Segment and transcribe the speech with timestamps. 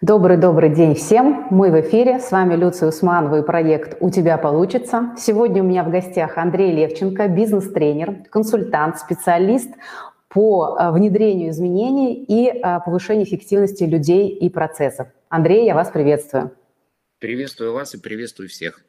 [0.00, 1.48] Добрый-добрый день всем.
[1.50, 2.20] Мы в эфире.
[2.20, 5.12] С вами Люция Усманова и проект «У тебя получится».
[5.18, 9.68] Сегодня у меня в гостях Андрей Левченко, бизнес-тренер, консультант, специалист
[10.28, 15.08] по э, внедрению изменений и э, повышению эффективности людей и процессов.
[15.30, 16.52] Андрей, я вас приветствую.
[17.18, 18.80] Приветствую вас и приветствую всех.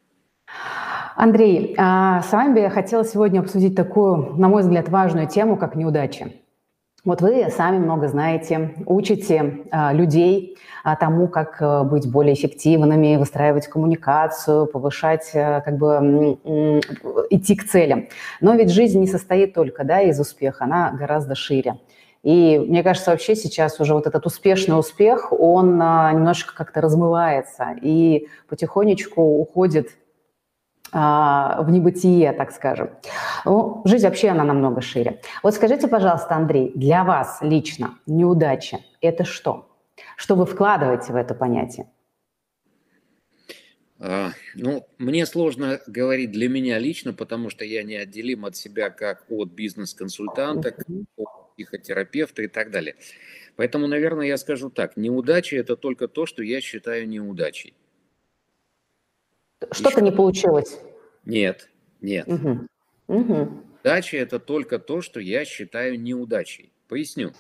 [1.16, 5.58] Андрей, а с вами бы я хотела сегодня обсудить такую, на мой взгляд, важную тему,
[5.58, 6.40] как неудачи.
[7.10, 13.16] Вот вы сами много знаете, учите а, людей а, тому, как а, быть более эффективными,
[13.16, 16.82] выстраивать коммуникацию, повышать, а, как бы м,
[17.32, 18.10] идти к целям.
[18.42, 21.80] Но ведь жизнь не состоит только да, из успеха, она гораздо шире.
[22.22, 27.70] И мне кажется, вообще сейчас уже вот этот успешный успех, он а, немножко как-то размывается
[27.82, 29.98] и потихонечку уходит
[30.92, 32.90] в небытие, так скажем.
[33.46, 35.22] Ну, жизнь вообще, она намного шире.
[35.44, 39.70] Вот скажите, пожалуйста, Андрей, для вас лично неудача– это что?
[40.16, 41.88] Что вы вкладываете в это понятие?
[44.02, 48.90] А, ну, мне сложно говорить для меня лично, потому что я не отделим от себя
[48.90, 50.74] как от бизнес-консультанта,
[51.18, 52.96] от психотерапевта и так далее.
[53.58, 54.96] Поэтому, наверное, я скажу так.
[54.96, 57.74] Неудача– это только то, что я считаю неудачей.
[59.72, 60.80] Что-то не получилось.
[61.26, 61.70] Нет,
[62.02, 62.28] нет.
[62.28, 62.68] Угу.
[63.08, 63.64] Угу.
[63.82, 66.72] Удача это только то, что я считаю неудачей.
[66.88, 67.34] Поясню.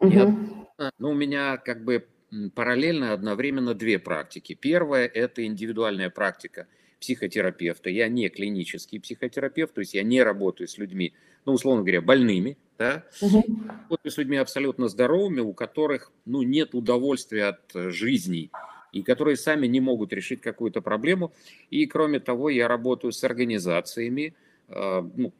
[0.00, 0.10] Угу.
[0.10, 2.06] Я, ну, у меня как бы
[2.54, 4.54] параллельно одновременно две практики.
[4.54, 6.66] Первая– это индивидуальная практика
[7.00, 7.90] психотерапевта.
[7.90, 12.58] Я не клинический психотерапевт, то есть я не работаю с людьми, ну, условно говоря, больными,
[12.76, 13.44] да, угу.
[13.66, 18.50] работаю с людьми абсолютно здоровыми, у которых, ну, нет удовольствия от э, жизни,
[18.92, 21.32] и которые сами не могут решить какую-то проблему.
[21.70, 24.34] И кроме того, я работаю с организациями,
[24.68, 25.32] э, ну,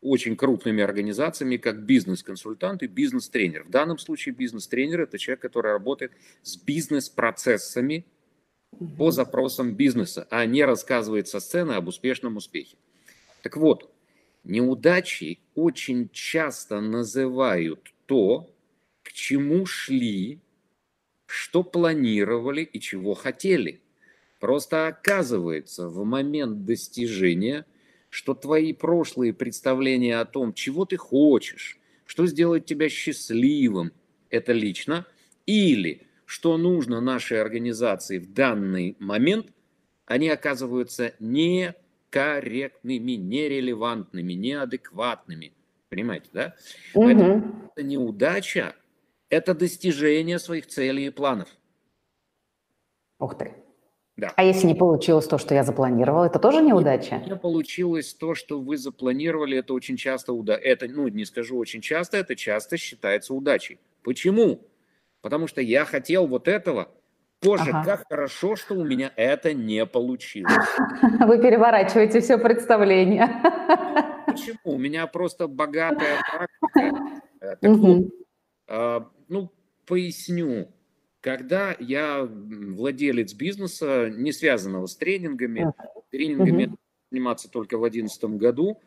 [0.00, 3.64] очень крупными организациями, как бизнес-консультант и бизнес-тренер.
[3.64, 8.04] В данном случае бизнес-тренер– это человек, который работает с бизнес-процессами
[8.96, 12.76] по запросам бизнеса, а не рассказывает со сцены об успешном успехе.
[13.42, 13.90] Так вот,
[14.44, 18.48] неудачи очень часто называют то,
[19.02, 20.40] к чему шли
[21.28, 23.82] что планировали и чего хотели.
[24.40, 27.66] Просто оказывается в момент достижения,
[28.08, 33.92] что твои прошлые представления о том, чего ты хочешь, что сделает тебя счастливым,
[34.30, 35.06] это лично,
[35.44, 39.48] или что нужно нашей организации в данный момент,
[40.06, 45.52] они оказываются некорректными, нерелевантными, неадекватными.
[45.90, 46.54] Понимаете, да?
[46.94, 47.04] Угу.
[47.04, 48.74] Поэтому это неудача
[49.30, 51.48] это достижение своих целей и планов.
[53.18, 53.54] Ух ты.
[54.16, 54.32] Да.
[54.34, 57.16] А если не получилось то, что я запланировал, это тоже неудача?
[57.16, 60.60] Если не получилось то, что вы запланировали, это очень часто удача.
[60.60, 63.78] Это, ну, не скажу очень часто, это часто считается удачей.
[64.02, 64.66] Почему?
[65.20, 66.88] Потому что я хотел вот этого.
[67.40, 67.84] Боже, ага.
[67.84, 70.52] как хорошо, что у меня это не получилось.
[71.20, 73.40] Вы переворачиваете все представление.
[74.26, 74.58] Почему?
[74.64, 77.20] У меня просто богатая практика.
[77.40, 78.08] Так вот,
[79.28, 79.52] ну,
[79.86, 80.68] поясню.
[81.20, 85.72] Когда я владелец бизнеса, не связанного с тренингами,
[86.10, 86.76] тренингами угу.
[87.10, 88.80] заниматься только в 2011 году,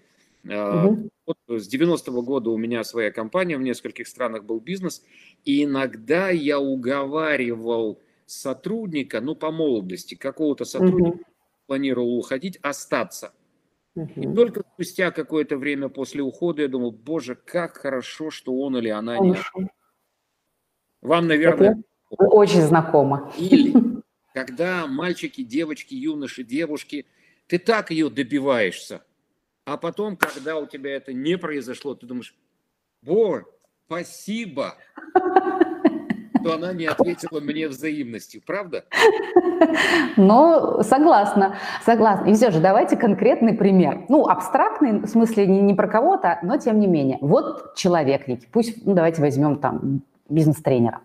[0.44, 1.10] угу.
[1.26, 5.04] вот с 90-го года у меня своя компания, в нескольких странах был бизнес,
[5.44, 11.26] и иногда я уговаривал сотрудника, ну, по молодости, какого-то сотрудника, угу.
[11.68, 13.34] планировал уходить, остаться.
[14.16, 18.88] И только спустя какое-то время после ухода я думал, боже, как хорошо, что он или
[18.88, 19.36] она не
[21.02, 21.82] вам, наверное...
[22.10, 23.32] Это очень знакомо.
[23.38, 23.74] Или
[24.34, 27.06] когда мальчики, девочки, юноши, девушки,
[27.48, 29.02] ты так ее добиваешься,
[29.66, 32.36] а потом, когда у тебя это не произошло, ты думаешь,
[33.02, 33.52] Бор,
[33.88, 34.76] спасибо,
[36.40, 38.86] что она не ответила мне взаимностью, правда?
[40.18, 42.28] Ну, согласна, согласна.
[42.28, 44.06] И все же давайте конкретный пример.
[44.10, 47.18] Ну, абстрактный, в смысле не, не про кого-то, но тем не менее.
[47.22, 50.02] Вот человек некий, пусть, ну, давайте возьмем там
[50.32, 51.00] бизнес-тренера.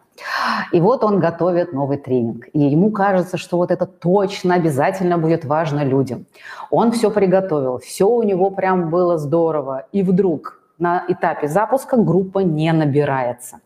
[0.73, 2.49] И вот он готовит новый тренинг.
[2.53, 6.27] И ему кажется, что вот это точно обязательно будет важно людям.
[6.71, 9.87] Он все приготовил, все у него прям было здорово.
[9.93, 13.61] И вдруг на этапе запуска группа не набирается.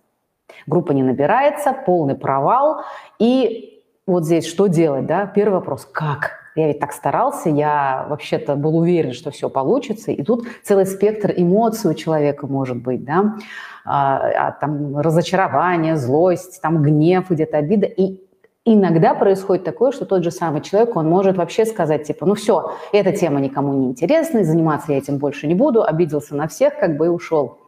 [0.67, 2.83] Группа не набирается, полный провал.
[3.19, 3.69] И
[4.11, 5.27] вот здесь что делать, да?
[5.27, 6.41] Первый вопрос– как?
[6.57, 10.11] Я ведь так старался, я вообще-то был уверен, что все получится.
[10.11, 13.37] И тут целый спектр эмоций у человека может быть, да,
[13.85, 17.87] а, а, там разочарование, злость, там гнев, где-то обида.
[17.87, 18.21] И
[18.65, 22.73] иногда происходит такое, что тот же самый человек, он может вообще сказать, типа, ну все,
[22.93, 26.97] эта тема никому не интересна, заниматься я этим больше не буду, обиделся на всех, как
[26.97, 27.59] бы и ушел.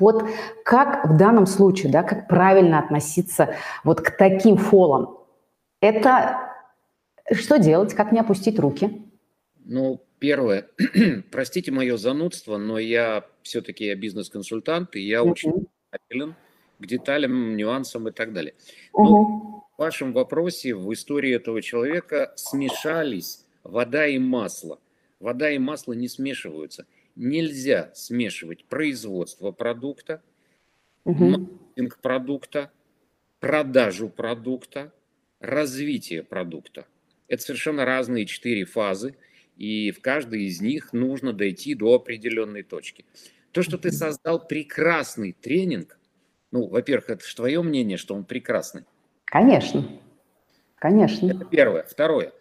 [0.00, 0.24] Вот
[0.64, 3.50] как в данном случае, да, как правильно относиться
[3.84, 5.19] вот к таким фолам?
[5.80, 6.50] Это
[7.32, 9.02] что делать, как не опустить руки?
[9.64, 10.68] Ну, первое,
[11.30, 15.30] простите мое занудство, но я все-таки я бизнес-консультант, и я uh-huh.
[15.30, 16.34] очень внимателен
[16.78, 18.54] к деталям, нюансам и так далее.
[18.92, 19.76] Но uh-huh.
[19.76, 24.78] в вашем вопросе, в истории этого человека смешались вода и масло.
[25.20, 26.86] Вода и масло не смешиваются.
[27.14, 30.22] Нельзя смешивать производство продукта,
[31.04, 31.12] uh-huh.
[31.14, 32.70] маркетинг продукта,
[33.40, 34.92] продажу продукта,
[35.40, 36.86] развитие продукта.
[37.28, 39.16] Это совершенно разные четыре фазы,
[39.56, 43.04] и в каждой из них нужно дойти до определенной точки.
[43.52, 45.98] То, что ты создал прекрасный тренинг,
[46.50, 48.84] ну, во-первых, это же твое мнение, что он прекрасный.
[49.24, 49.86] Конечно,
[50.76, 51.30] конечно.
[51.30, 51.84] Это первое.
[51.84, 52.32] Второе.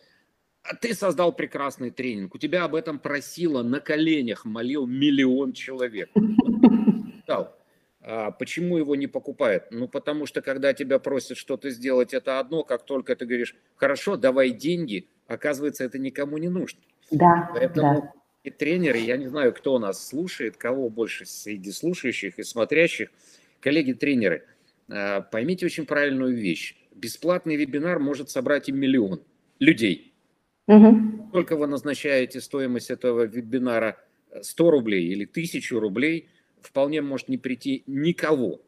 [0.64, 2.36] А ты создал прекрасный тренинг.
[2.36, 6.10] У тебя об этом просило на коленях, молил миллион человек.
[8.12, 9.66] А почему его не покупают?
[9.70, 14.18] Ну, потому что когда тебя просят что-то сделать, это одно, как только ты говоришь, хорошо,
[14.18, 16.80] давай деньги, оказывается, это никому не нужно.
[17.12, 18.14] Да, Поэтому да.
[18.44, 23.12] и тренеры, я не знаю, кто нас слушает, кого больше среди слушающих и смотрящих,
[23.60, 24.44] коллеги-тренеры,
[24.90, 26.76] а, поймите очень правильную вещь.
[26.96, 29.22] Бесплатный вебинар может собрать и миллион
[29.60, 30.16] людей.
[30.66, 31.30] Угу.
[31.32, 33.98] Только вы назначаете стоимость этого вебинара
[34.42, 36.28] 100 рублей или 1000 рублей–
[36.62, 38.62] вполне может не прийти никого.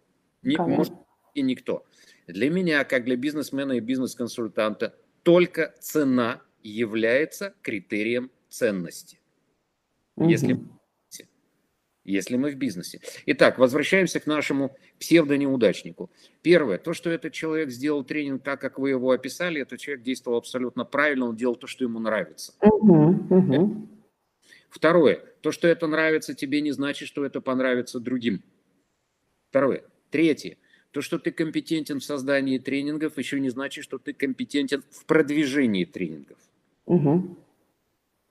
[0.44, 0.94] Не, может
[1.34, 1.86] и никто.
[2.28, 9.20] Для меня, как для бизнесмена и бизнес-консультанта, только цена является критерием ценности.
[10.16, 10.30] Угу.
[10.30, 10.60] Если,
[12.04, 13.00] если мы в бизнесе.
[13.28, 16.10] Итак, возвращаемся к нашему псевдонеудачнику.
[16.42, 20.38] Первое, то, что этот человек сделал тренинг так, как вы его описали, этот человек действовал
[20.38, 22.54] абсолютно правильно, он делал то, что ему нравится.
[22.62, 23.88] Угу, угу.
[24.72, 25.22] Второе.
[25.42, 28.42] То, что это нравится тебе, не значит, что это понравится другим.
[29.50, 29.84] Второе.
[30.10, 30.58] Третье.
[30.92, 35.86] То, что ты компетентен в создании тренингов, еще не значит, что ты компетентен в продвижении
[35.86, 36.38] тренингов.
[36.86, 37.38] Угу.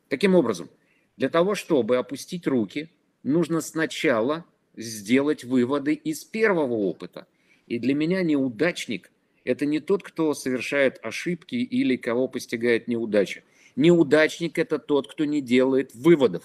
[0.09, 0.69] Таким образом,
[1.17, 2.91] для того, чтобы опустить руки,
[3.23, 4.47] нужно сначала
[4.77, 7.27] сделать выводы из первого опыта.
[7.67, 9.11] И для меня неудачник–
[9.45, 13.43] это не тот, кто совершает ошибки или кого постигает неудача.
[13.81, 16.45] Неудачник– это тот, кто не делает выводов.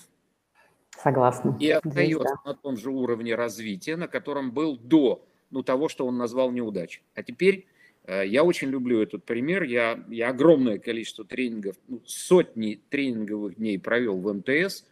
[0.97, 1.57] Согласна.
[1.59, 2.51] И остается Здесь, да.
[2.51, 5.21] на том же уровне развития, на котором был до
[5.51, 7.01] ну, того, что он назвал неудачей.
[7.13, 7.67] А теперь
[8.05, 9.63] э, я очень люблю этот пример.
[9.63, 14.85] Я, я огромное количество тренингов, ну, сотни тренинговых дней провел в МТС.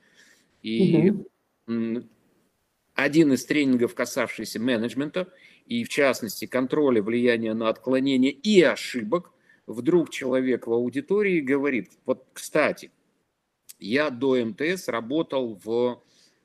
[0.63, 1.11] И
[1.65, 2.03] угу.
[2.93, 5.29] один из тренингов, касавшийся менеджмента,
[5.65, 9.32] и в частности контроля влияния на отклонение и ошибок,
[9.67, 12.91] вдруг человек в аудитории говорит, вот, кстати,
[13.79, 16.01] я до МТС работал в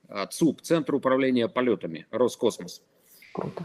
[0.07, 2.81] а, ЦУП, Центр управления полетами, Роскосмос.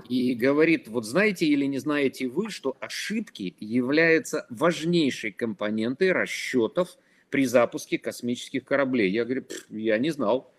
[0.08, 6.96] И говорит, вот знаете или не знаете вы, что ошибки являются важнейшей компонентой расчетов
[7.30, 9.10] при запуске космических кораблей.
[9.10, 10.52] Я говорю, я не знал.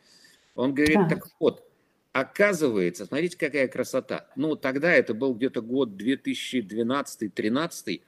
[0.55, 1.09] Он говорит, да.
[1.09, 1.63] так вот,
[2.11, 4.27] оказывается, смотрите, какая красота.
[4.35, 8.01] Ну, тогда это был где-то год 2012-2013.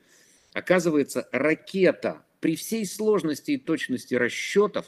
[0.53, 4.85] Оказывается, ракета при всей сложности и точности расчетов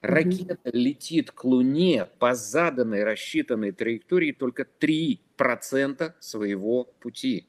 [0.00, 7.46] ракета летит к Луне по заданной рассчитанной траектории только 3% своего пути.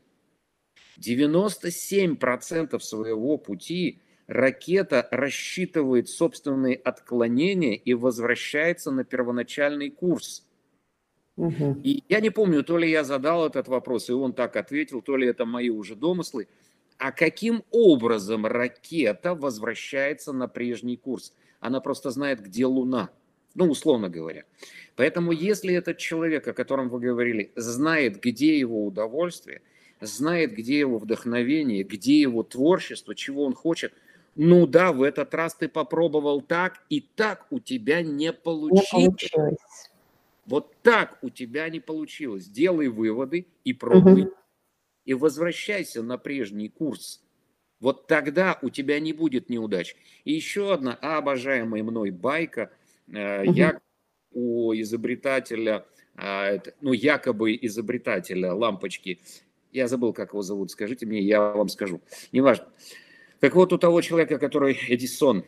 [1.00, 10.48] 97% своего пути ракета рассчитывает собственные отклонения и возвращается на первоначальный курс.
[11.36, 11.82] Угу.
[11.84, 15.18] И я не помню, то ли я задал этот вопрос, и он так ответил, то
[15.18, 16.48] ли это мои уже домыслы–
[16.98, 21.34] а каким образом ракета возвращается на прежний курс?
[21.60, 23.10] Она просто знает, где Луна.
[23.54, 24.44] Ну, условно говоря.
[24.96, 29.62] Поэтому, если этот человек, о котором вы говорили, знает, где его удовольствие,
[30.02, 33.94] знает, где его вдохновение, где его творчество, чего он хочет,
[34.36, 38.94] ну да, в этот раз ты попробовал так, и так у тебя не получилось.
[38.94, 39.58] Не получилось.
[40.46, 42.48] Вот так у тебя не получилось.
[42.48, 44.24] Делай выводы и пробуй.
[44.24, 44.34] Угу
[45.06, 47.22] и возвращайся на прежний курс.
[47.80, 49.96] Вот тогда у тебя не будет неудач.
[50.24, 52.72] И еще одна обожаемая мной байка.
[53.08, 53.18] Угу.
[53.18, 53.80] Я
[54.32, 55.86] у изобретателя,
[56.16, 59.22] а, ну, якобы изобретателя лампочки,
[59.72, 62.02] я забыл, как его зовут, скажите мне, я вам скажу.
[62.32, 62.68] Неважно.
[63.40, 65.46] Так вот, у того человека, который Эдисон.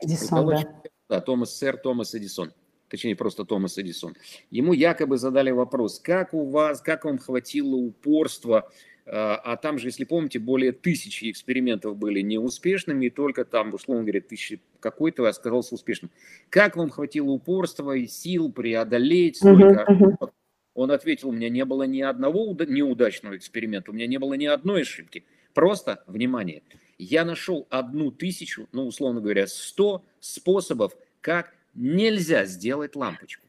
[0.00, 0.62] Эдисон, да.
[0.62, 2.52] Человека, да, Томас, сэр Томас Эдисон
[2.88, 4.14] точнее просто Томас Эдисон,
[4.50, 8.70] ему якобы задали вопрос, как у вас, как вам хватило упорства,
[9.10, 14.04] а, а там же, если помните, более тысячи экспериментов были неуспешными, и только там, условно
[14.04, 16.10] говоря, тысячи какой-то оказался успешным.
[16.50, 19.86] Как вам хватило упорства и сил преодолеть столько?
[19.88, 20.30] Uh-huh,
[20.74, 24.46] Он ответил, у меня не было ни одного неудачного эксперимента, у меня не было ни
[24.46, 25.24] одной ошибки.
[25.54, 26.62] Просто, внимание,
[26.98, 33.46] Я нашел одну тысячу, ну, условно говоря, сто способов, как нельзя сделать лампочку.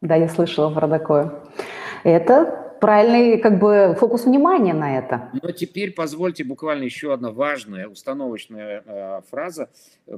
[0.00, 1.42] Да, я слышала про такое.
[2.04, 5.30] Это правильный как бы фокус внимания на это.
[5.40, 9.70] Но теперь позвольте буквально еще одна важная установочная э, фраза.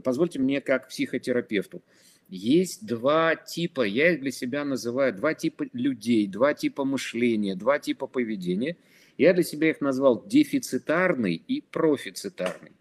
[0.02, 1.82] Позвольте мне как психотерапевту.
[2.30, 7.78] Есть два типа, я их для себя называю, два типа людей, два типа мышления, два
[7.78, 8.78] типа поведения.
[9.18, 12.72] Я для себя их назвал дефицитарный и профицитарный.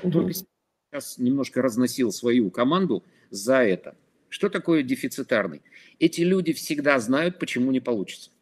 [0.00, 3.96] Только сейчас немножко разносил свою команду за это.
[4.34, 5.62] Что такое дефицитарный?
[6.00, 8.32] Эти люди всегда знают, почему не получится.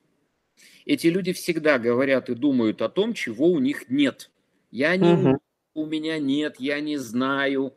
[0.87, 4.31] Эти люди всегда говорят и думают о том, чего у них нет.
[4.71, 5.39] Я не угу.
[5.75, 7.75] у меня нет, я не знаю.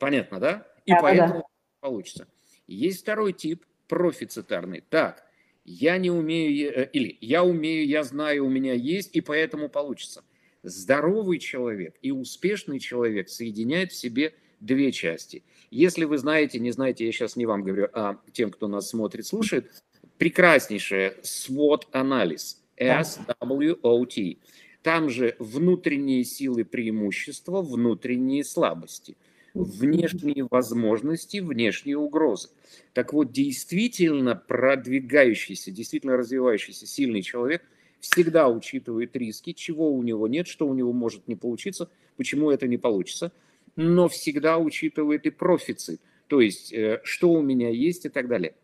[0.00, 0.66] Понятно, да?
[0.86, 1.44] И да, поэтому да.
[1.78, 2.26] получится.
[2.66, 4.80] Есть второй тип, профицитарный.
[4.80, 5.24] Так,
[5.64, 10.24] я не умею, э, или я умею, я знаю, у меня есть, и поэтому получится.
[10.64, 15.42] Здоровый человек и успешный человек соединяют в себе две части.
[15.70, 19.26] Если вы знаете, не знаете, я сейчас не вам говорю, а тем, кто нас смотрит,
[19.26, 19.82] слушает,
[20.18, 24.38] прекраснейшее SWOT-анализ, SWOT.
[24.82, 29.16] Там же внутренние силы преимущества, внутренние слабости,
[29.54, 32.48] внешние возможности, внешние угрозы.
[32.92, 37.62] Так вот, действительно продвигающийся, действительно развивающийся сильный человек
[38.00, 42.66] всегда учитывает риски, чего у него нет, что у него может не получиться, почему это
[42.66, 43.32] не получится,
[43.76, 48.54] но всегда учитывает и профицит, то есть э, что у меня есть и так далее.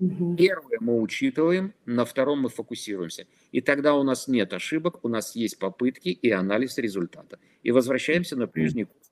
[0.00, 0.36] Угу.
[0.36, 3.26] Первое мы учитываем, на втором мы фокусируемся.
[3.52, 7.38] И тогда у нас нет ошибок, у нас есть попытки и анализ результата.
[7.62, 9.10] И возвращаемся на прежний курс.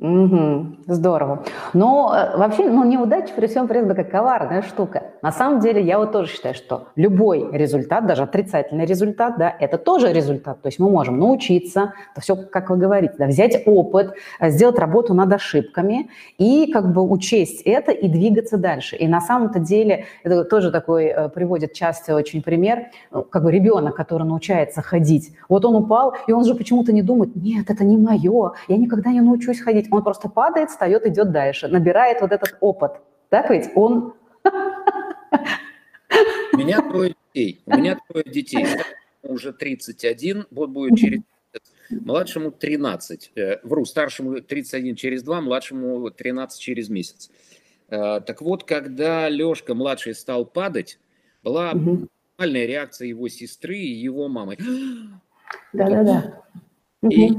[0.00, 1.44] Угу, здорово.
[1.72, 5.10] Но э, вообще, ну, неудача при всем при этом такая коварная штука.
[5.22, 9.76] На самом деле, я вот тоже считаю, что любой результат, даже отрицательный результат, да, это
[9.76, 10.62] тоже результат.
[10.62, 14.78] То есть мы можем научиться, это все, как вы говорите, да, взять опыт, э, сделать
[14.78, 18.96] работу над ошибками и как бы учесть это и двигаться дальше.
[18.96, 23.52] И на самом-то деле, это тоже такой э, приводит часто очень пример, ну, как бы
[23.52, 25.32] ребенок, который научается ходить.
[25.48, 29.10] Вот он упал, и он же почему-то не думает, нет, это не мое, я никогда
[29.10, 32.92] не научусь ходить он просто падает, встает, идет дальше, набирает вот этот опыт.
[33.28, 34.14] Так ведь он...
[36.52, 37.62] У меня трое детей.
[37.66, 38.66] У меня трое детей.
[39.22, 41.20] Уже 31, вот будет через
[41.90, 43.32] младшему 13.
[43.34, 47.30] Э, вру, старшему 31 через 2, младшему 13 через месяц.
[47.88, 50.98] Э, так вот, когда Лешка младший стал падать,
[51.42, 52.08] была угу.
[52.36, 54.56] нормальная реакция его сестры и его мамы.
[55.72, 56.42] Да-да-да.
[57.10, 57.30] И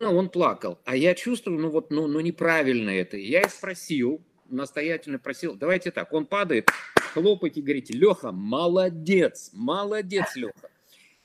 [0.00, 0.78] ну, он плакал.
[0.84, 3.16] А я чувствую, ну вот, ну, ну неправильно это.
[3.16, 4.20] Я их спросил,
[4.50, 6.68] настоятельно просил, давайте так, он падает,
[7.14, 10.70] хлопайте, говорите, Леха, молодец, молодец, Леха.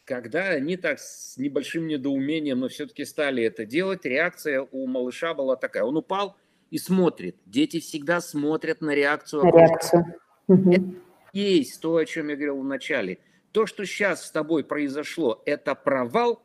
[0.06, 5.56] Когда они так с небольшим недоумением, но все-таки стали это делать, реакция у малыша была
[5.56, 5.84] такая.
[5.84, 6.36] Он упал
[6.70, 7.38] и смотрит.
[7.46, 9.44] Дети всегда смотрят на реакцию.
[9.44, 10.06] На реакцию.
[10.48, 10.84] Это
[11.34, 13.20] есть то, о чем я говорил в начале.
[13.52, 16.44] То, что сейчас с тобой произошло, это провал,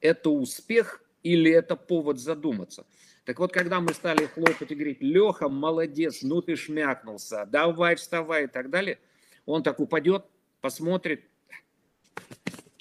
[0.00, 2.84] это успех или это повод задуматься.
[3.26, 8.44] Так вот, когда мы стали хлопать и говорить, Леха, молодец, ну ты шмякнулся, давай вставай
[8.44, 9.00] и так далее,
[9.46, 10.24] он так упадет,
[10.60, 11.24] посмотрит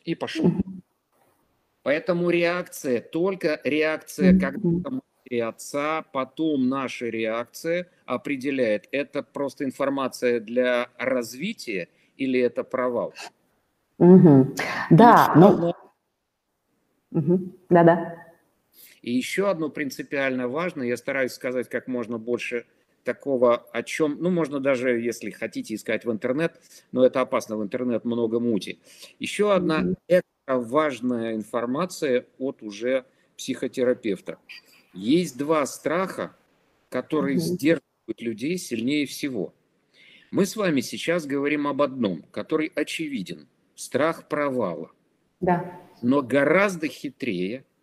[0.04, 0.52] и пошел.
[1.82, 10.90] Поэтому реакция, только реакция, когда матери отца, потом наша реакция определяет, это просто информация для
[11.00, 13.16] развития или это провал.
[13.98, 14.56] Угу.
[14.92, 15.76] Да, но...
[17.12, 17.52] Угу.
[17.70, 18.25] Да-да.
[19.06, 22.66] И еще одно принципиально важное, я стараюсь сказать как можно больше
[23.04, 26.60] такого, о чем, ну, можно даже, если хотите, искать в интернет,
[26.92, 28.80] но это опасно, в интернет много мути.
[29.20, 34.38] Еще одна mm важная информация от уже психотерапевта.
[34.94, 36.36] Есть два страха,
[36.90, 39.56] которые сдерживают людей сильнее всего.
[40.30, 43.48] Мы с вами сейчас говорим об одном, который очевиден.
[43.74, 44.92] Страх провала.
[45.42, 45.80] Да.
[46.04, 47.66] Но гораздо хитрее–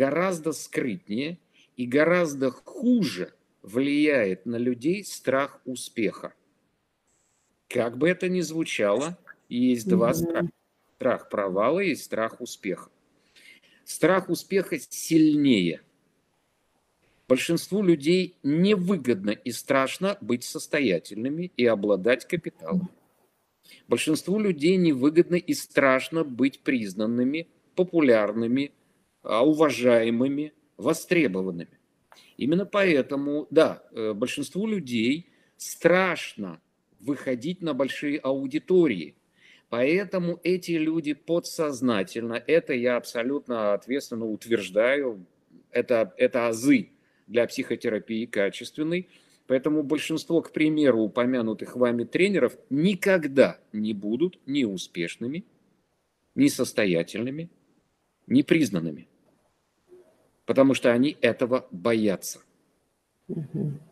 [0.00, 1.38] гораздо скрытнее
[1.76, 6.32] и гораздо хуже влияет на людей страх успеха.
[7.68, 9.18] Как бы это ни звучало,
[9.50, 10.48] есть два страха.
[10.96, 12.88] Страх провала и страх успеха.
[13.84, 15.82] Страх успеха сильнее.
[17.28, 22.90] Большинству людей невыгодно и страшно быть состоятельными и обладать капиталом.
[23.86, 28.72] Большинству людей невыгодно и страшно быть признанными, популярными,
[29.22, 31.78] уважаемыми, востребованными.
[32.36, 36.60] Именно поэтому, да, э, большинству людей страшно
[36.98, 39.14] выходить на большие аудитории.
[39.68, 45.26] Поэтому эти люди подсознательно, это я абсолютно ответственно утверждаю,
[45.70, 46.90] это, это азы
[47.26, 49.08] для психотерапии качественной.
[49.46, 55.44] Поэтому большинство, к примеру, упомянутых вами тренеров никогда не будут ни успешными,
[56.34, 57.50] ни состоятельными,
[58.26, 59.09] ни признанными.
[60.50, 62.40] Потому что они этого боятся.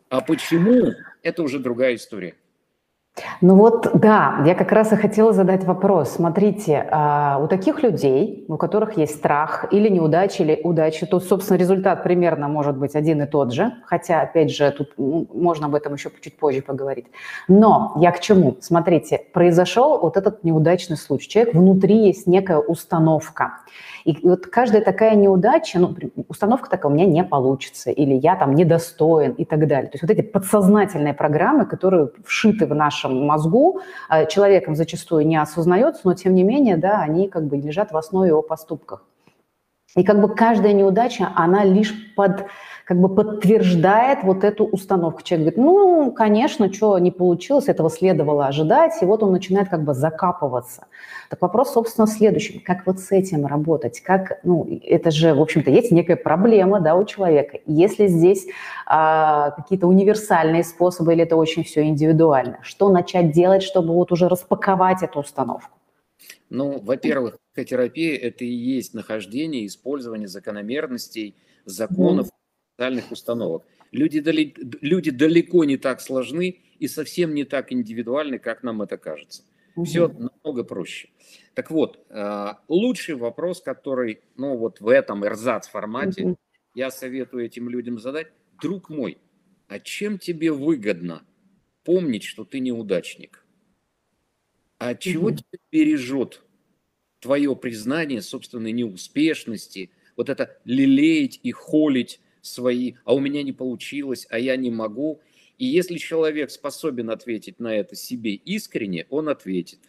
[0.09, 0.91] А почему,
[1.23, 2.35] это уже другая история.
[3.41, 6.11] Ну вот, да, я как раз и хотела задать вопрос.
[6.11, 11.57] Смотрите, а, у таких людей, у которых есть страх или неудача, или удача, то, собственно,
[11.57, 15.93] результат примерно может быть один и тот же, хотя, опять же, тут можно об этом
[15.93, 17.07] еще чуть позже поговорить.
[17.47, 18.57] Но я к чему?
[18.61, 21.29] Смотрите, произошел вот этот неудачный случай.
[21.29, 23.53] Человек внутри есть некая установка.
[24.05, 25.95] И вот каждая такая неудача, ну,
[26.27, 29.89] установка такая, у меня не получится, или я там недостоин и так далее.
[29.89, 35.37] То есть вот эти подсознательные программы, которые вшиты в нашем мозгу, а, человеком зачастую не
[35.37, 39.01] осознается, но тем не менее, да, они как бы лежат в основе его поступков.
[39.95, 42.45] И как бы каждая неудача, она лишь под
[42.89, 45.21] как бы подтверждает вот эту установку.
[45.21, 49.83] Человек говорит, ну, конечно, что не получилось, этого следовало ожидать, и вот он начинает как
[49.83, 50.87] бы закапываться.
[51.29, 52.59] Так вопрос, собственно, в следующем.
[52.65, 54.01] Как вот с этим работать?
[54.01, 57.59] Как, ну, это же, в общем-то, есть некая проблема, да, у человека.
[57.67, 58.47] Если здесь
[58.87, 64.27] а, какие-то универсальные способы или это очень все индивидуально, что начать делать, чтобы вот уже
[64.27, 65.77] распаковать эту установку?
[66.49, 72.29] Ну, во-первых, психотерапия– это и есть нахождение, использование закономерностей, законов,
[72.79, 73.65] социальных установок.
[73.91, 78.97] Люди, дали, люди далеко не так сложны и совсем не так индивидуальны, как нам это
[78.97, 79.43] кажется.
[79.75, 79.85] Угу.
[79.85, 81.09] Все намного проще.
[81.55, 86.37] Так вот, э, лучший вопрос, который, ну вот в этом эрзац формате, угу.
[86.73, 88.27] я советую этим людям задать,
[88.61, 89.17] друг мой,
[89.67, 91.23] а чем тебе выгодно
[91.83, 93.45] помнить, что ты неудачник?
[94.77, 95.35] А чего угу.
[95.35, 96.43] тебе бережет
[97.19, 104.27] твое признание собственной неуспешности, вот это лелеять и холить свои, а у меня не получилось,
[104.29, 105.21] а я не могу.
[105.57, 109.79] И если человек способен ответить на это себе искренне, он ответит,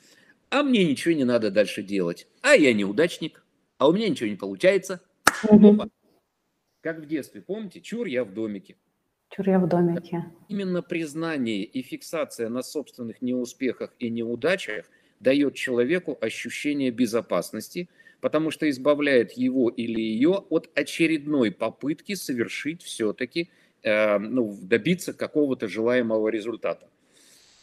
[0.50, 3.44] а мне ничего не надо дальше делать, а я неудачник,
[3.78, 5.00] а у меня ничего не получается.
[5.48, 5.88] Угу.
[6.80, 8.76] Как в детстве, помните, чур я в домике.
[9.30, 10.24] Чур я в домике.
[10.48, 14.86] Именно признание и фиксация на собственных неуспехах и неудачах
[15.20, 17.88] дает человеку ощущение безопасности–
[18.20, 23.50] потому что избавляет его или ее от очередной попытки совершить все-таки,
[23.82, 26.88] э, ну, добиться какого-то желаемого результата.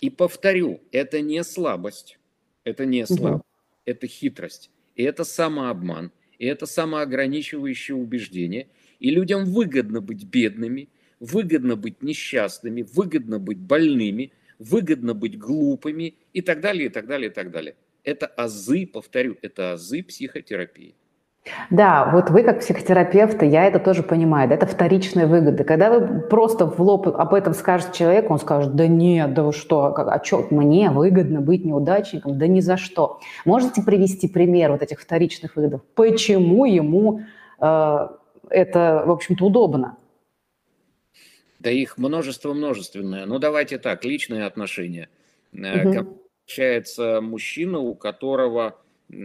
[0.02, 2.20] И повторю, это не слабость,
[2.63, 3.76] это не слабость, угу.
[3.86, 8.67] это хитрость, и это самообман, и это самоограничивающее убеждение.
[9.00, 10.89] И людям выгодно быть бедными,
[11.20, 17.30] выгодно быть несчастными, выгодно быть больными, выгодно быть глупыми и так далее, и так далее,
[17.30, 17.76] и так далее
[18.08, 20.96] это азы, повторю, это азы психотерапии.
[21.70, 25.63] Да, вот вы как психотерапевт, я это тоже понимаю, да, это вторичные выгоды.
[25.63, 29.54] Когда вы просто в лоб об этом скажете человеку, он скажет, да нет, да вы
[29.54, 32.38] что, а что, мне выгодно быть неудачником?
[32.38, 33.20] Да ни за что.
[33.46, 35.82] Можете привести пример вот этих вторичных выгодов?
[35.96, 37.22] Почему ему
[37.62, 38.08] э,
[38.50, 39.98] это, в общем-то, удобно?
[41.60, 43.26] Да их множество-множественное.
[43.26, 45.08] Ну, давайте так, личные отношения.
[45.54, 48.80] Угу встречается мужчина, у которого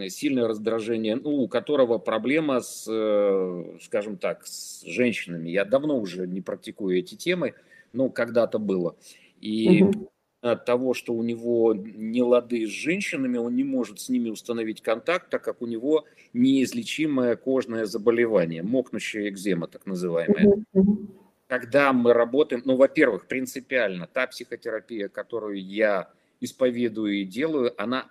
[0.09, 5.49] сильное раздражение, ну, у которого проблема с, э, скажем так, с женщинами.
[5.49, 7.55] Я давно уже не практикую эти темы,
[7.93, 8.97] но когда-то было.
[9.41, 10.11] И угу.
[10.41, 14.83] от того, что у него не лады с женщинами, он не может с ними установить
[14.83, 20.65] контакт, так как у него неизлечимое кожное заболевание, мокнущая экзема так называемая.
[20.73, 20.99] Угу.
[21.49, 26.09] Когда мы работаем, ну, во-первых, принципиально, та психотерапия, которую я
[26.43, 28.11] исповедую и делаю, она,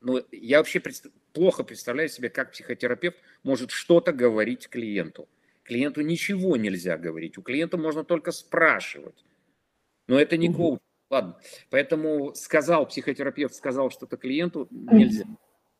[0.00, 1.06] ну, я вообще предст...
[1.32, 5.28] плохо представляю себе, как психотерапевт может что-то говорить клиенту.
[5.64, 9.24] Клиенту ничего нельзя говорить, у клиента можно только спрашивать.
[10.08, 10.80] Но это не коуч.
[11.08, 11.40] Ладно,
[11.70, 15.24] поэтому сказал психотерапевт, сказал что-то клиенту, нельзя.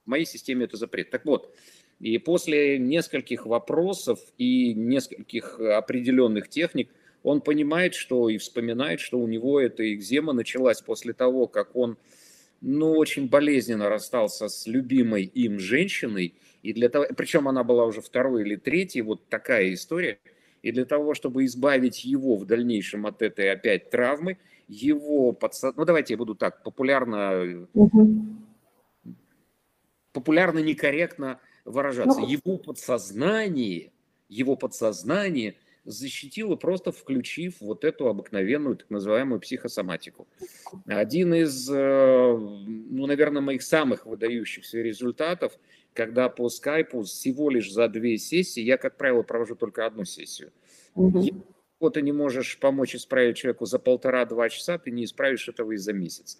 [0.05, 1.11] В моей системе это запрет.
[1.11, 1.55] Так вот,
[2.01, 6.91] и после нескольких вопросов и нескольких определенных техник
[7.23, 11.99] он понимает, что и вспоминает, что у него эта экзема началась после того, как он,
[12.61, 18.01] ну, очень болезненно расстался с любимой им женщиной, и для того, причем она была уже
[18.01, 20.19] второй или третьей, вот такая история,
[20.63, 25.85] и для того, чтобы избавить его в дальнейшем от этой опять травмы, его подсознание, ну
[25.85, 28.25] давайте я буду так, популярно, угу.
[30.13, 32.29] популярно некорректно выражаться, ну...
[32.29, 33.93] его подсознание,
[34.29, 40.27] его подсознание– защитила, просто включив вот эту обыкновенную так называемую психосоматику.
[40.87, 45.59] Один из, э, ну, наверное, моих самых выдающихся результатов
[45.93, 50.53] когда по скайпу всего лишь за две сессии, я, как правило, провожу только одну сессию.
[50.95, 51.45] Угу.
[51.81, 55.77] Вот ты не можешь помочь исправить человеку за полтора-два часа, ты не исправишь этого и
[55.77, 56.39] за месяц.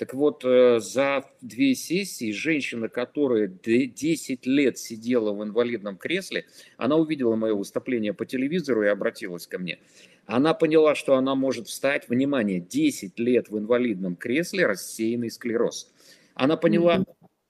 [0.00, 6.46] Так вот, э, за две сессии женщина, которая 10 лет сидела в инвалидном кресле,
[6.78, 9.78] она увидела мое выступление по телевизору и обратилась ко мне.
[10.24, 15.92] Она поняла, что она может встать, внимание, 10 лет в инвалидном кресле, рассеянный склероз.
[16.32, 17.04] Она поняла,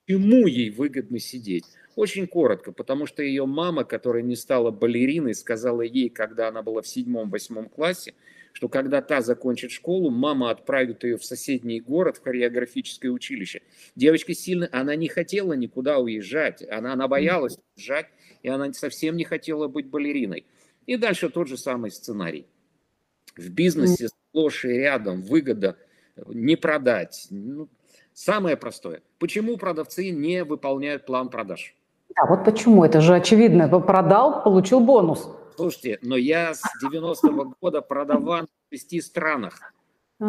[0.05, 1.63] почему ей выгодно сидеть.
[1.95, 6.81] Очень коротко, потому что ее мама, которая не стала балериной, сказала ей, когда она была
[6.81, 8.13] в седьмом-восьмом классе,
[8.53, 13.61] что когда та закончит школу, мама отправит ее в соседний город, в хореографическое училище.
[13.95, 18.07] Девочка сильно, она не хотела никуда уезжать, она, она боялась уезжать,
[18.43, 20.45] и она совсем не хотела быть балериной.
[20.85, 22.45] И дальше тот же самый сценарий.
[23.37, 25.77] В бизнесе сплошь и рядом выгода
[26.27, 27.27] не продать.
[27.29, 27.69] Ну,
[28.13, 29.01] самое простое.
[29.19, 31.75] Почему продавцы не выполняют план продаж?
[32.15, 33.69] Да, вот почему, это же очевидно.
[33.79, 35.29] Продал, получил бонус.
[35.61, 39.73] Слушайте, но я с 90-го года продавал в шести странах.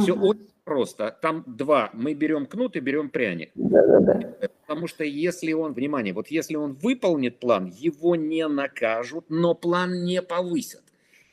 [0.01, 0.23] Все ага.
[0.23, 1.17] очень просто.
[1.21, 1.91] Там два.
[1.93, 3.51] Мы берем кнут и берем пряник.
[3.55, 4.49] Да, да, да.
[4.67, 10.05] Потому что если он, внимание, вот если он выполнит план, его не накажут, но план
[10.05, 10.83] не повысят.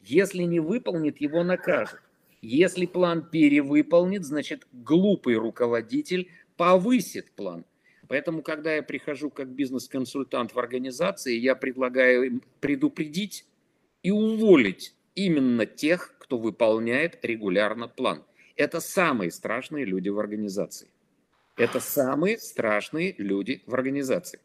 [0.01, 2.01] Если не выполнит, его накажут.
[2.41, 7.65] Если план перевыполнит, значит глупый руководитель повысит план.
[8.07, 13.45] Поэтому, когда я прихожу как бизнес-консультант в организации, я предлагаю им предупредить
[14.03, 18.23] и уволить именно тех, кто выполняет регулярно план.
[18.55, 20.89] Это самые страшные люди в организации.
[21.57, 24.39] Это самые страшные люди в организации.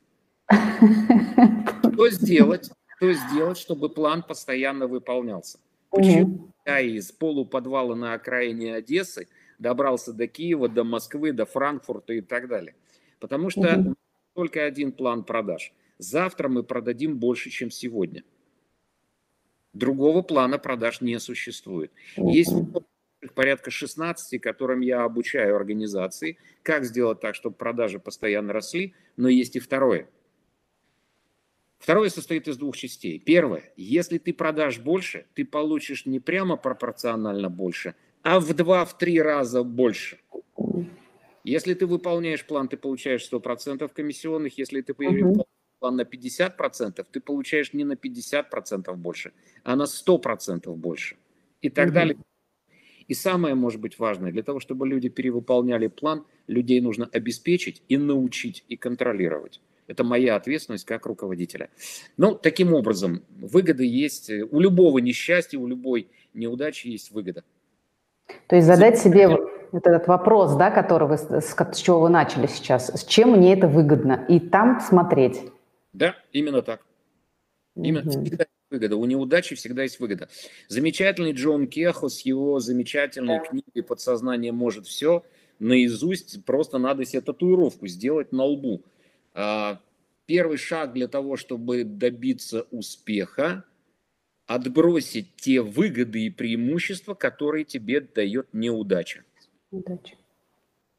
[0.49, 5.59] Что сделать, что сделать, чтобы план постоянно выполнялся?
[5.91, 9.29] Почему я из полуподвала на окраине Одессы
[9.61, 12.75] добрался до Киева, до Москвы, до Франкфурта и так далее?
[13.21, 13.95] Потому что
[14.35, 15.73] только один план продаж.
[15.99, 18.25] Завтра мы продадим больше, чем сегодня.
[19.75, 21.93] Другого плана продаж не существует.
[22.17, 22.55] Есть
[23.35, 29.57] порядка 16, которым я обучаю организации, как сделать так, чтобы продажи постоянно росли, но есть
[29.57, 30.09] и второе.
[31.79, 33.19] Второе состоит из двух частей.
[33.19, 39.63] Первое, если ты продашь больше, ты получишь не прямо пропорционально больше, а в два-три раза
[39.65, 40.19] больше.
[41.43, 44.57] Если ты выполняешь план, ты получаешь 100% комиссионных.
[44.57, 45.45] Если ты uh
[45.85, 49.33] план на 50%, ты получаешь не на 50% больше,
[49.65, 51.17] а на 100% больше.
[51.61, 51.95] И так угу.
[51.95, 52.17] далее.
[53.11, 57.99] И самое, может быть, важное, для того, чтобы люди перевыполняли план, людей нужно обеспечить и
[57.99, 59.61] научить, и контролировать.
[59.87, 61.69] Это моя ответственность как руководителя.
[62.17, 64.31] Ну, таким образом, выгоды есть.
[64.31, 67.45] У любого несчастья, у любой неудачи есть выгода.
[68.47, 72.47] То есть задать себе вот этот вопрос, да, который вы, с, с чего вы начали
[72.47, 75.43] сейчас, с чем мне это выгодно, и там смотреть.
[75.95, 76.85] Да, именно так.
[77.77, 78.25] Именно угу.
[78.25, 78.97] всегда есть выгода.
[78.97, 80.29] У неудачи всегда есть выгода.
[80.69, 83.45] Замечательный Джон Кехо с его замечательной да.
[83.45, 85.25] книгой «Подсознание может все»
[85.59, 88.83] наизусть просто надо себе татуировку сделать на лбу.
[89.33, 89.81] А,
[90.27, 93.65] первый шаг для того, чтобы добиться успеха,
[94.47, 99.25] отбросить те выгоды и преимущества, которые тебе дает неудача.
[99.71, 100.17] Удача.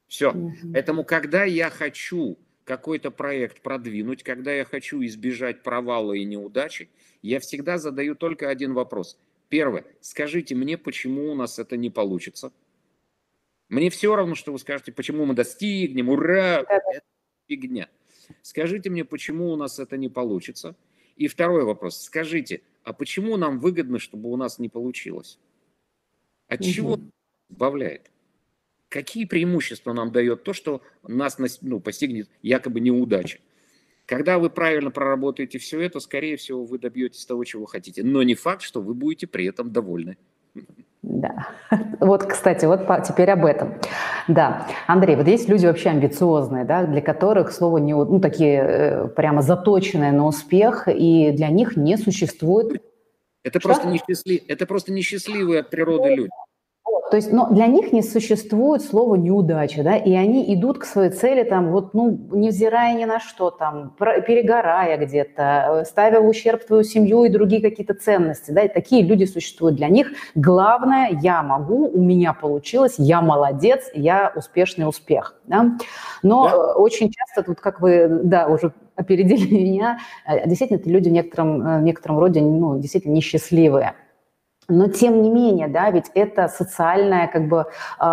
[0.08, 0.30] Все.
[0.30, 0.72] Угу.
[0.72, 6.90] Поэтому, когда я хочу какой-то проект продвинуть, когда я хочу избежать провала и неудачи,
[7.22, 9.18] я всегда задаю только один вопрос.
[9.48, 9.84] Первое.
[10.00, 12.52] Скажите мне, почему у нас это не получится?
[13.68, 17.02] Мне все равно, что вы скажете, почему мы достигнем, ура, это
[17.48, 17.88] фигня.
[18.42, 20.74] Скажите мне, почему у нас это не получится?
[21.14, 22.02] И второй вопрос.
[22.02, 25.38] Скажите, а почему нам выгодно, чтобы у нас не получилось?
[26.48, 26.68] От угу.
[26.68, 27.00] чего
[27.48, 28.10] избавляет?
[28.88, 33.38] Какие преимущества нам дает то, что нас ну, постигнет якобы неудача.
[34.06, 38.04] Когда вы правильно проработаете все это, скорее всего, вы добьетесь того, чего хотите.
[38.04, 40.16] Но не факт, что вы будете при этом довольны.
[41.02, 41.48] Да.
[42.00, 43.74] Вот, кстати, вот теперь об этом.
[44.28, 49.08] Да, Андрей, вот есть люди вообще амбициозные, да, для которых слово не, ну, такие э,
[49.08, 52.82] прямо заточенные на успех, и для них не существует...
[53.44, 54.42] Это, просто, несчастлив...
[54.48, 56.30] это просто несчастливые от природы люди.
[57.10, 61.10] То есть, но для них не существует слова неудача, да, и они идут к своей
[61.10, 66.82] цели там, вот, ну, невзирая ни на что там, перегорая где-то, ставя в ущерб твою
[66.82, 69.76] семью и другие какие-то ценности, да, и такие люди существуют.
[69.76, 75.76] Для них главное, я могу, у меня получилось, я молодец, я успешный успех, да.
[76.24, 76.74] Но да.
[76.74, 81.62] очень часто, тут, как вы, да, уже опередили меня, э, действительно, это люди в некотором,
[81.62, 83.94] э, в некотором роде, ну, действительно несчастливые.
[84.68, 87.66] Но тем не менее, да, ведь это социальная как бы
[88.00, 88.04] э,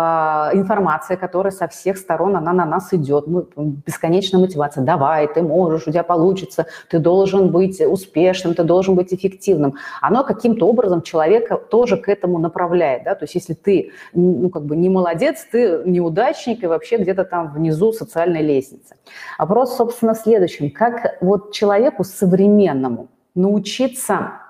[0.52, 3.26] информация, которая со всех сторон, она на нас идет.
[3.26, 4.84] Мы, бесконечная мотивация.
[4.84, 9.74] Давай, ты можешь, у тебя получится, ты должен быть успешным, ты должен быть эффективным.
[10.00, 14.64] Оно каким-то образом человека тоже к этому направляет, да, то есть если ты, ну, как
[14.64, 18.94] бы не молодец, ты неудачник и вообще где-то там внизу социальной лестницы.
[19.38, 20.70] Вопрос, собственно, в следующем.
[20.70, 24.43] Как вот человеку современному научиться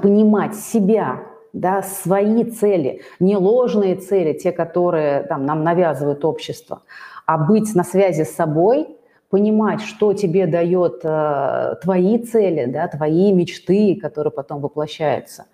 [0.00, 6.82] понимать себя, да, свои цели, не ложные цели, те, которые там, нам навязывает общество,
[7.26, 8.96] а быть на связи с собой,
[9.28, 15.46] понимать, что тебе дает э, твои цели, да, твои мечты, которые потом воплощаются.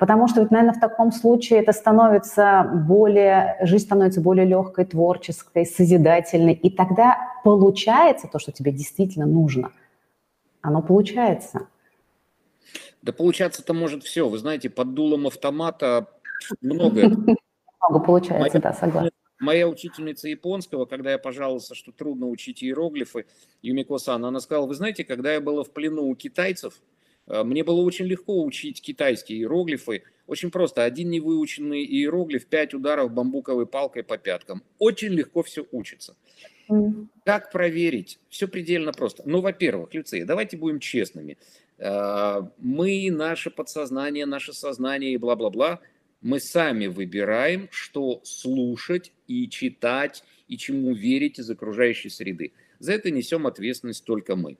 [0.00, 5.64] Потому что, ведь, наверное, в таком случае это становится более, жизнь становится более легкой, творческой,
[5.64, 9.70] созидательной, и тогда получается то, что тебе действительно нужно.
[10.60, 11.68] Оно получается.
[13.02, 14.28] Да получаться-то может все.
[14.28, 16.08] Вы знаете, под дулом автомата
[16.60, 17.08] многое.
[17.08, 19.10] Много получается, да, согласен.
[19.40, 23.26] Моя учительница японского, когда я пожаловался, что трудно учить иероглифы,
[23.60, 26.80] Юмико-сан, она сказала, вы знаете, когда я была в плену у китайцев,
[27.26, 30.04] э, мне было очень легко учить китайские иероглифы.
[30.28, 30.84] Очень просто.
[30.84, 34.62] Один невыученный иероглиф, пять ударов бамбуковой палкой по пяткам.
[34.78, 36.14] Очень легко все учится.
[37.24, 38.18] Как проверить?
[38.28, 39.22] Все предельно просто.
[39.26, 41.36] Ну, во-первых, Люция, давайте будем честными.
[41.78, 45.80] Э, мы, наше подсознание, наше сознание и бла-бла-бла,
[46.20, 52.52] мы сами выбираем, что слушать и читать, и чему верить из окружающей среды.
[52.78, 54.56] За это несем ответственность только мы.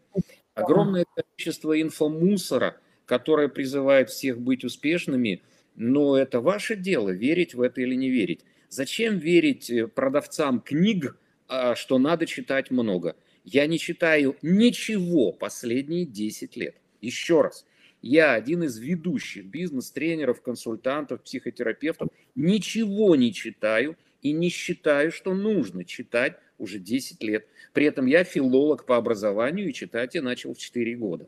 [0.55, 5.42] Огромное количество инфомусора, которое призывает всех быть успешными,
[5.75, 8.40] но это ваше дело, верить в это или не верить.
[8.68, 11.16] Зачем верить э, продавцам книг,
[11.48, 13.16] а, что надо читать много?
[13.44, 16.77] Я не читаю ничего последние 10 лет.
[17.02, 17.66] Еще раз,
[18.00, 25.84] я один из ведущих бизнес-тренеров, консультантов, психотерапевтов, ничего не читаю и не считаю, что нужно
[25.84, 27.46] читать уже 10 лет.
[27.72, 31.26] При этом я филолог по образованию и читать я начал в 4 года.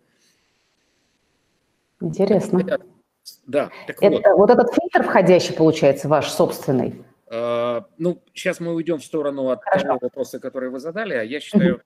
[2.00, 2.78] Интересно.
[3.46, 4.38] Да, так Это, вот.
[4.38, 7.02] вот этот фильтр входящий, получается, ваш собственный?
[7.26, 9.87] А, ну, сейчас мы уйдем в сторону от Хорошо.
[9.87, 11.82] того вопроса, который вы задали, а я считаю,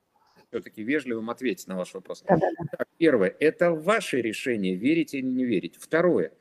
[0.49, 2.23] все-таки вежливым ответить на ваш вопрос.
[2.27, 2.85] Да, да, да.
[2.97, 5.75] первое, это ваше решение, верить или не верить.
[5.77, 6.31] Второе,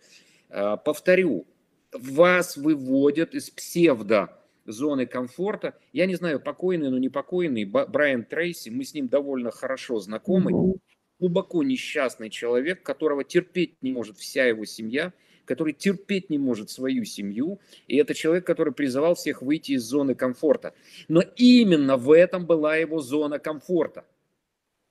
[0.49, 1.47] а, повторю,
[1.93, 5.79] вас выводят из псевдо зоны комфорта.
[5.93, 10.79] Я не знаю, покойный, но не покойный, Брайан Трейси, мы с ним довольно хорошо знакомы,
[11.19, 15.13] глубоко несчастный человек, которого терпеть не может вся его семья,
[15.49, 20.15] который терпеть не может свою семью, и это человек, который призывал всех выйти из зоны
[20.15, 20.75] комфорта.
[21.09, 24.05] Но именно в этом была его зона комфорта.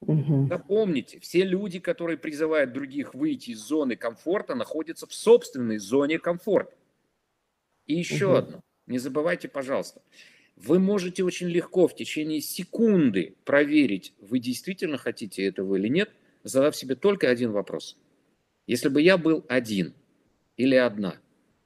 [0.02, 0.48] Угу.
[0.50, 6.74] Запомните, все люди, которые призывают других выйти из зоны комфорта, находятся в собственной зоне комфорта.
[7.86, 8.36] И еще угу.
[8.36, 10.02] одно, не забывайте, пожалуйста,
[10.56, 16.10] вы можете очень легко в течение секунды проверить, вы действительно хотите этого или нет,
[16.44, 17.96] задав себе только один вопрос.
[18.66, 19.94] Если бы я был один–
[20.58, 21.16] или одна.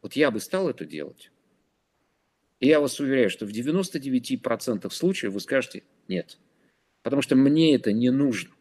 [0.01, 1.31] Вот я бы стал это делать.
[2.59, 6.37] И я вас уверяю, что в 99% случаев вы скажете «нет».
[7.01, 8.51] Потому что мне это не нужно.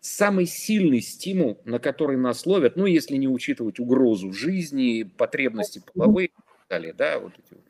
[0.00, 6.28] Самый сильный стимул, на который нас ловят, ну, если не учитывать угрозу жизни, потребности половые
[6.28, 7.60] и так далее, да, вот эти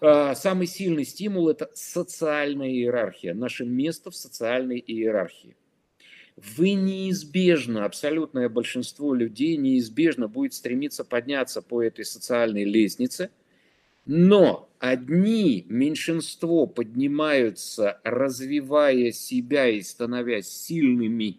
[0.00, 5.56] а, Самый сильный стимул– это социальная иерархия, наше место в социальной иерархии
[6.56, 13.30] вы неизбежно, абсолютное большинство людей неизбежно будет стремиться подняться по этой социальной лестнице,
[14.06, 21.38] но одни меньшинство поднимаются, развивая себя и становясь сильными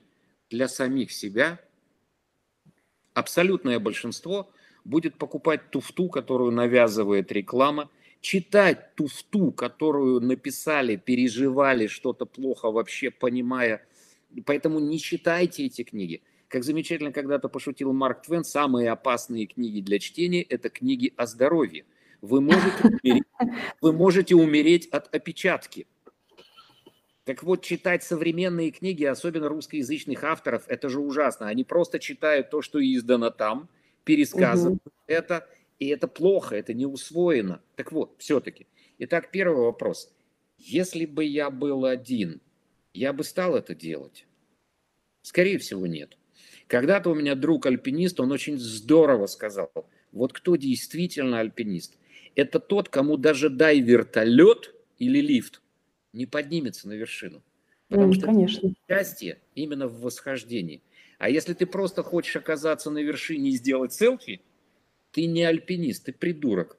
[0.49, 1.59] для самих себя,
[3.13, 4.49] абсолютное большинство
[4.85, 7.89] будет покупать туфту, которую навязывает реклама,
[8.21, 13.85] читать туфту, которую написали, переживали что-то плохо, вообще понимая–
[14.41, 16.23] Поэтому не читайте эти книги.
[16.47, 21.85] Как замечательно когда-то пошутил Марк Твен, самые опасные книги для чтения– это книги о здоровье.
[22.21, 23.23] Вы можете умереть,
[23.81, 25.87] вы можете умереть от опечатки.
[27.25, 31.47] Так вот, читать современные книги, особенно русскоязычных авторов, это же ужасно.
[31.47, 33.69] Они просто читают то, что издано там,
[34.03, 34.93] пересказывают угу.
[35.07, 35.47] это,
[35.79, 37.61] и это плохо, это не усвоено.
[37.75, 38.67] Так вот, все-таки.
[38.99, 40.13] Итак, первый вопрос.
[40.57, 42.41] Если бы я был один–
[42.93, 44.25] я бы стал это делать?
[45.21, 46.17] Скорее всего, нет.
[46.67, 49.71] Когда-то у меня друг альпинист, он очень здорово сказал,
[50.11, 51.97] вот кто действительно альпинист,
[52.35, 55.61] это тот, кому даже дай вертолет или лифт,
[56.13, 57.43] не поднимется на вершину.
[57.89, 58.73] Потому mm, что конечно.
[58.89, 60.81] счастье именно в восхождении.
[61.19, 64.41] А если ты просто хочешь оказаться на вершине и сделать селфи,
[65.11, 66.75] Ты не альпинист, ты придурок.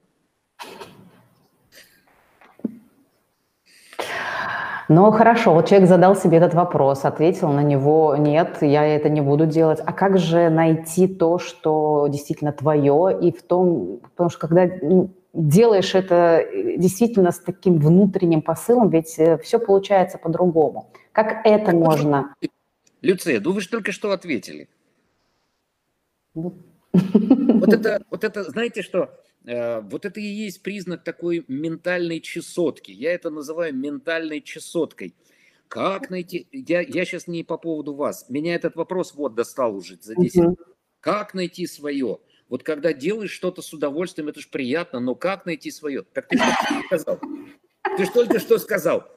[4.89, 9.23] Ну, хорошо, вот человек задал себе этот вопрос, ответил на него, нет, я это не
[9.23, 9.81] буду делать.
[9.85, 14.69] А как же найти то, что действительно твое, и в том, потому что когда
[15.33, 20.93] делаешь это э, действительно с таким внутренним посылом, ведь э, все получается по-другому.
[21.13, 22.35] Как это так можно?
[23.03, 24.69] Люция, ну вы же только что ответили.
[26.35, 26.53] Ну.
[26.93, 29.11] Вот это, вот это, знаете что,
[29.45, 32.91] вот это и есть признак такой ментальной чесотки.
[32.91, 35.15] Я это называю ментальной чесоткой.
[35.69, 36.47] Как найти...
[36.53, 38.27] Я, я сейчас не по поводу вас.
[38.29, 40.57] Меня этот вопрос вот достал уже за 10 uh
[41.01, 42.21] Как найти свое?
[42.49, 46.03] Вот когда делаешь что-то с удовольствием, это же приятно, но как найти свое?
[46.03, 47.21] Так ты что сказал?
[47.97, 49.09] Ты же только что сказал.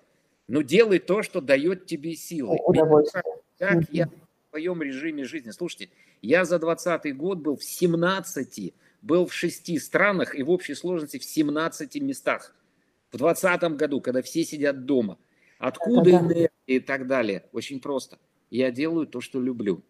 [0.48, 2.58] Ну, делай то, что дает тебе силы.
[2.66, 3.24] Удовольствие.
[3.60, 5.52] Как я в своем режиме жизни.
[5.52, 5.90] Слушайте,
[6.22, 8.74] я за 20 год был в 17
[9.08, 12.54] был в шести странах и в общей сложности в 17 местах.
[13.12, 15.18] В 2020 году, когда все сидят дома.
[15.58, 17.46] Откуда да, энергия и так далее?
[17.54, 18.20] Очень просто.
[18.52, 19.82] Я делаю то, что люблю.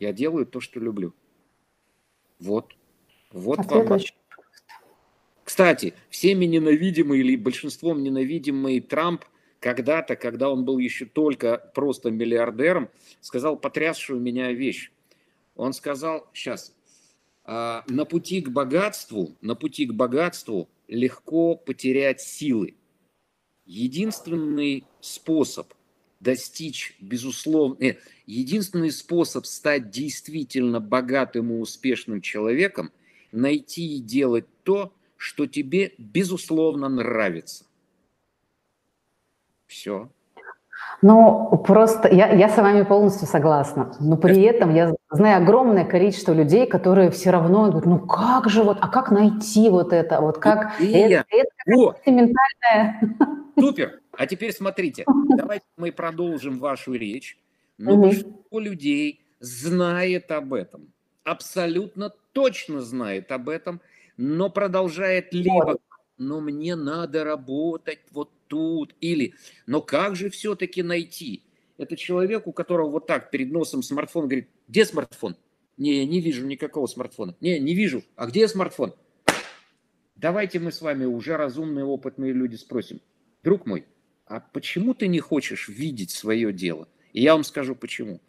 [0.00, 1.14] Я делаю то, что люблю.
[2.40, 2.74] Вот.
[3.30, 4.00] Вот Ответ вам.
[5.44, 9.24] Кстати, всеми ненавидимый или большинством ненавидимый Трамп
[9.60, 14.90] когда-то, когда он был еще только просто миллиардером, сказал потрясшую меня вещь.
[15.54, 16.75] Он сказал, сейчас,
[17.46, 22.74] на пути к богатству, на пути к богатству легко потерять силы.
[23.64, 25.72] Единственный способ
[26.20, 32.92] достичь, безусловно, нет, единственный способ стать действительно богатым и успешным человеком,
[33.32, 37.66] найти и делать то, что тебе, безусловно, нравится.
[39.66, 40.10] Все.
[41.02, 43.94] Ну, просто я, я с вами полностью согласна.
[44.00, 48.62] Но при этом я знаю огромное количество людей, которые все равно говорят, ну как же
[48.62, 53.00] вот, а как найти вот это, вот как это, это, это ментальное.
[53.58, 54.00] Супер.
[54.16, 57.38] А теперь смотрите, давайте мы продолжим вашу речь.
[57.78, 58.02] Но угу.
[58.02, 60.88] большинство людей знает об этом,
[61.24, 63.80] абсолютно точно знает об этом,
[64.16, 65.76] но продолжает либо,
[66.18, 69.34] но мне надо работать вот тут, или,
[69.66, 71.42] но как же все-таки найти?
[71.78, 75.36] Это человек, у которого вот так перед носом смартфон говорит, где смартфон?
[75.76, 77.36] Не, я не вижу никакого смартфона.
[77.40, 78.02] Не, не вижу.
[78.16, 78.94] А где смартфон?
[80.14, 83.00] Давайте мы с вами уже разумные, опытные люди спросим.
[83.42, 83.84] Друг мой,
[84.24, 86.88] а почему ты не хочешь видеть свое дело?
[87.12, 88.20] И я вам скажу почему.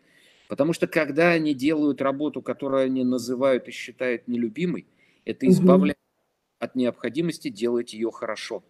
[0.49, 4.85] Потому что когда они делают работу, которую они называют и считают нелюбимой,
[5.23, 5.97] это избавляет.
[6.59, 8.63] От необходимости делать ее хорошо.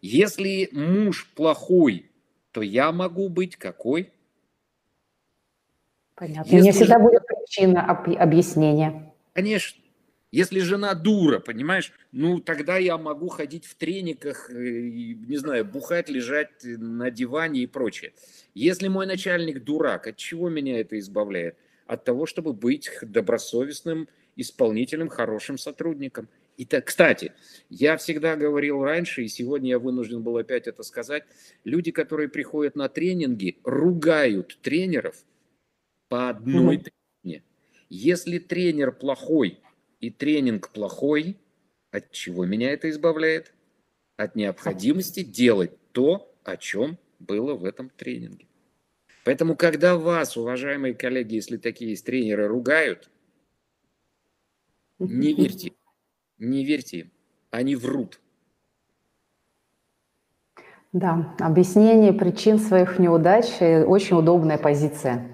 [0.00, 2.10] Если муж плохой,
[2.52, 4.12] то я могу быть какой?
[6.14, 6.44] Понятно.
[6.44, 6.56] Если...
[6.56, 9.12] У меня всегда будет причина объяснения.
[9.32, 9.82] Конечно.
[10.32, 16.62] Если жена дура, понимаешь, ну тогда я могу ходить в трениках, не знаю, бухать, лежать
[16.62, 18.12] на диване и прочее.
[18.52, 21.56] Если мой начальник дурак, от чего меня это избавляет?
[21.86, 26.28] От того, чтобы быть добросовестным, исполнительным, хорошим сотрудником.
[26.56, 27.32] И так, кстати,
[27.68, 31.24] я всегда говорил раньше, и сегодня я вынужден был опять это сказать,
[31.64, 35.24] люди, которые приходят на тренинги, ругают тренеров
[36.08, 36.90] по одной mm
[37.22, 37.42] причине.
[37.90, 39.58] Если тренер плохой
[40.00, 41.36] и тренинг плохой,
[41.90, 43.52] от чего меня это избавляет?
[44.16, 48.46] От необходимости делать то, о чем было в этом тренинге.
[49.24, 53.10] Поэтому, когда вас, уважаемые коллеги, если такие есть тренеры, ругают,
[54.98, 55.72] не верьте
[56.38, 57.10] не верьте им,
[57.50, 58.20] они врут.
[60.92, 65.32] Да, объяснение причин своих неудач– очень удобная позиция.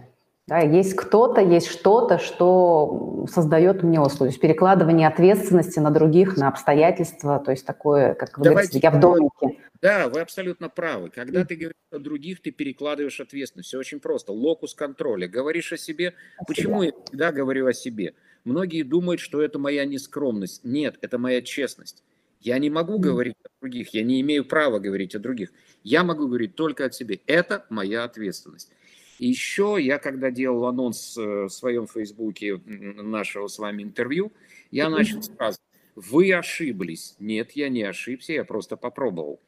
[0.48, 4.18] Да, есть кто-то, есть что-то, что создает мне услуги.
[4.18, 8.80] То есть перекладывание ответственности на других, на обстоятельства, то есть такое, как вы Давайте, говорите,
[8.82, 9.60] я в домике.
[9.80, 11.10] Да, вы абсолютно правы.
[11.10, 13.68] Когда ты говоришь о других, ты перекладываешь ответственность.
[13.68, 14.32] Все очень просто.
[14.32, 15.28] Локус контроля.
[15.28, 16.14] Говоришь о себе.
[16.38, 16.92] О Почему себе.
[16.96, 18.14] я всегда говорю о себе?
[18.44, 20.64] Многие думают, что это моя нескромность.
[20.64, 22.02] Нет, это моя честность.
[22.40, 25.52] Я не могу говорить о других, я не имею права говорить о других.
[25.84, 27.20] Я могу говорить только о себе.
[27.26, 28.72] Это моя ответственность.
[29.20, 34.32] И еще я, когда делал анонс э, в своем фейсбуке нашего с вами интервью,
[34.72, 35.58] я начал сразу.
[35.94, 37.14] Вы ошиблись.
[37.20, 39.38] Нет, я не ошибся, я просто попробовал.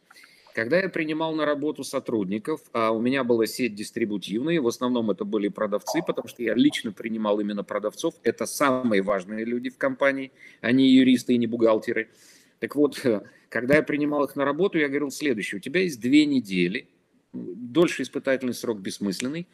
[0.55, 5.25] Когда я принимал на работу сотрудников, а у меня была сеть дистрибутивная, в основном это
[5.25, 8.15] были продавцы, потому что я лично принимал именно продавцов.
[8.23, 10.31] Это самые важные люди в компании,
[10.61, 12.09] они юристы и не бухгалтеры.
[12.61, 13.05] Так вот,
[13.49, 15.59] когда я принимал их на работу, я говорил следующее.
[15.59, 16.87] У тебя есть две недели,
[17.33, 19.49] дольше испытательный срок бессмысленный,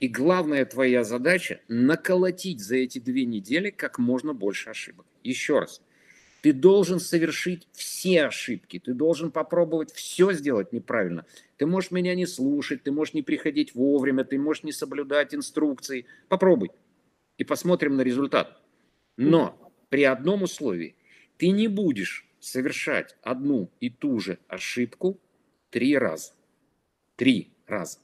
[0.00, 5.04] И главная твоя задача– наколотить за эти две недели как можно больше ошибок.
[5.22, 5.82] Еще раз.
[6.42, 11.24] Ты должен совершить все ошибки, ты должен попробовать все сделать неправильно.
[11.56, 16.06] Ты можешь меня не слушать, ты можешь не приходить вовремя, ты можешь не соблюдать инструкции.
[16.28, 16.70] Попробуй
[17.38, 18.60] и посмотрим на результат.
[19.16, 20.94] Но при одном условии.
[21.38, 25.20] Ты не будешь совершать одну и ту же ошибку
[25.70, 26.32] три раза.
[27.16, 27.98] Три раза.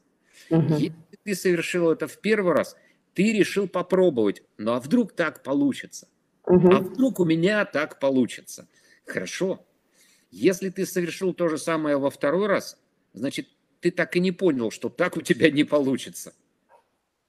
[0.50, 0.74] Угу.
[0.74, 2.76] Если ты совершил это в первый раз,
[3.14, 4.42] ты решил попробовать.
[4.58, 6.08] Ну а вдруг так получится?
[6.46, 6.70] Угу.
[6.70, 8.68] А вдруг у меня так получится?
[9.06, 9.64] Хорошо.
[10.30, 12.78] Если ты совершил то же самое во второй раз,
[13.12, 13.48] значит,
[13.80, 16.34] ты так и не понял, что так у тебя не получится.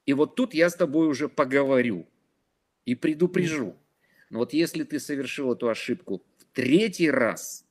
[0.05, 2.07] И вот тут я с тобой уже поговорю
[2.85, 3.75] и предупрежу.
[4.29, 7.65] Но вот если ты совершил эту ошибку в третий раз,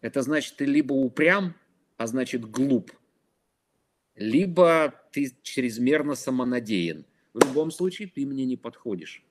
[0.00, 1.54] это значит, ты либо упрям,
[1.96, 2.92] а значит глуп,
[4.14, 7.04] либо ты чрезмерно самонадеян.
[7.32, 9.22] В любом случае ты мне не подходишь.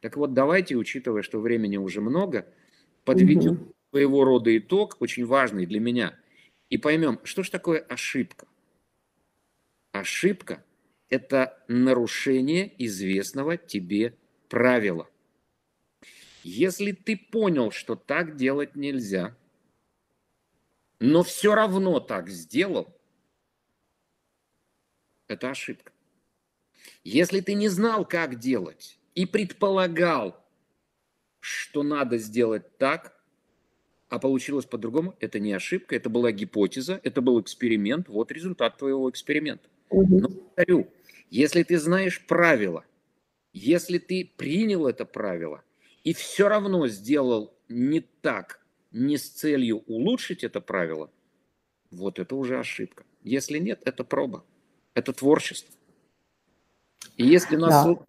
[0.00, 2.46] Так вот, давайте, учитывая, что времени уже много,
[3.04, 3.74] подведем угу.
[3.90, 6.18] своего рода итог, очень важный для меня,
[6.68, 8.46] и поймем, что же такое ошибка.
[9.92, 10.64] Ошибка–
[11.08, 14.14] это нарушение известного тебе
[14.48, 15.08] правила.
[16.42, 19.36] Если ты понял, что так делать нельзя,
[21.00, 22.96] но все равно так сделал,
[25.28, 25.92] это ошибка.
[27.02, 30.36] Если ты не знал, как делать, и предполагал,
[31.40, 33.16] что надо сделать так,
[34.08, 39.10] а получилось по-другому, это не ошибка, это была гипотеза, это был эксперимент, вот результат твоего
[39.10, 39.68] эксперимента.
[39.90, 40.18] Угу.
[40.20, 40.92] Но повторю,
[41.30, 42.84] если ты знаешь правила,
[43.52, 45.64] если ты принял это правило
[46.04, 48.60] и все равно сделал не так,
[48.92, 51.10] не с целью улучшить это правило,
[51.90, 53.04] вот это уже ошибка.
[53.22, 54.44] Если нет, это проба,
[54.94, 55.74] это творчество.
[57.16, 57.86] И если нас...
[57.86, 58.06] Да.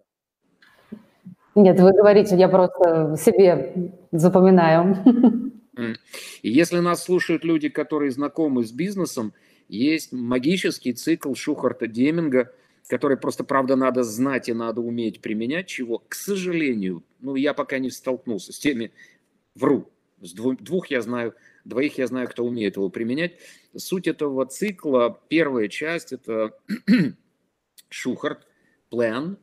[1.58, 5.52] Нет, вы говорите, я просто себе запоминаю.
[6.42, 9.32] Если нас слушают люди, которые знакомы с бизнесом,
[9.68, 12.52] есть магический цикл Шухарта Деминга–
[12.88, 17.78] который просто, правда, надо знать и надо уметь применять, чего, к сожалению, ну, я пока
[17.78, 18.92] не столкнулся с теми,
[19.54, 19.90] вру,
[20.20, 21.34] с двух, двух я знаю,
[21.64, 23.36] двоих я знаю, кто умеет его применять.
[23.76, 26.58] Суть этого цикла, первая часть, это
[27.90, 28.46] Шухарт,
[28.90, 29.36] plan,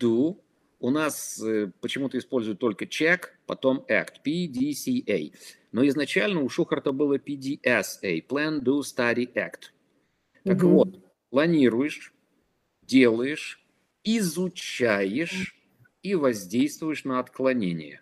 [0.00, 0.38] do,
[0.80, 5.32] у нас э, почему-то используют только check, потом act, PDCA.
[5.72, 9.70] Но изначально у Шухарта было PDSA, plan, do, study, act.
[10.44, 10.68] Так угу.
[10.68, 12.12] вот, планируешь,
[12.82, 13.64] делаешь,
[14.04, 15.54] изучаешь
[16.02, 18.00] и воздействуешь на отклонение.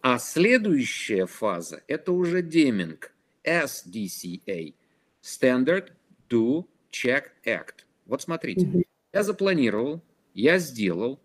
[0.00, 3.12] А следующая фаза– это уже деминг,
[3.44, 4.74] SDCA,
[5.22, 5.92] Standard
[6.30, 7.84] Do Check Act.
[8.06, 10.02] Вот смотрите, я запланировал,
[10.38, 11.20] я сделал,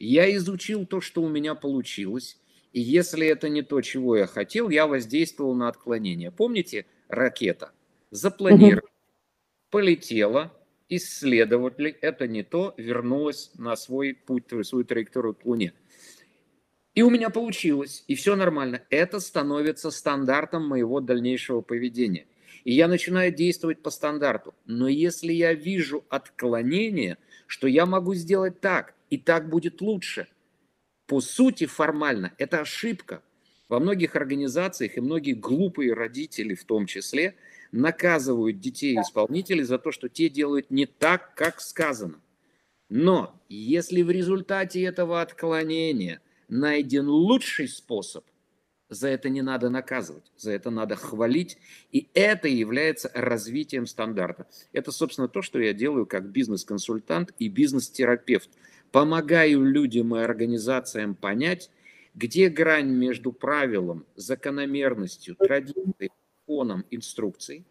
[0.00, 2.40] я изучил то, что у меня получилось,
[2.72, 6.32] и если это не то, чего я хотел, я воздействовал на отклонение.
[6.32, 7.70] Помните ракета?
[8.10, 8.88] Запланировал,
[9.70, 10.52] полетела,
[10.88, 15.72] исследовали, это не то, вернулась на свой путь, свою траекторию к Луне.
[16.96, 18.82] И у меня получилось, и все нормально.
[18.90, 22.26] Это становится стандартом моего дальнейшего поведения.
[22.64, 24.54] И я начинаю действовать по стандарту.
[24.66, 27.18] Но если я вижу отклонение,
[27.52, 30.26] что я могу сделать так, и так будет лучше,
[31.06, 33.22] по сути формально это ошибка.
[33.68, 37.34] Во многих организациях и многие глупые родители в том числе–
[37.72, 42.20] наказывают детей исполнителей за то, что те делают не так, как сказано.
[42.88, 48.24] Но если в результате этого отклонения найден лучший способ,
[48.92, 51.58] за это не надо наказывать, за это надо хвалить,
[51.92, 54.46] и это является развитием стандарта.
[54.72, 58.50] Это, собственно, то, что я делаю как бизнес-консультант и бизнес-терапевт.
[58.90, 61.70] Помогаю людям и организациям понять,
[62.14, 66.10] где грань между правилом, закономерностью, традицией,
[66.46, 67.64] законом инструкций,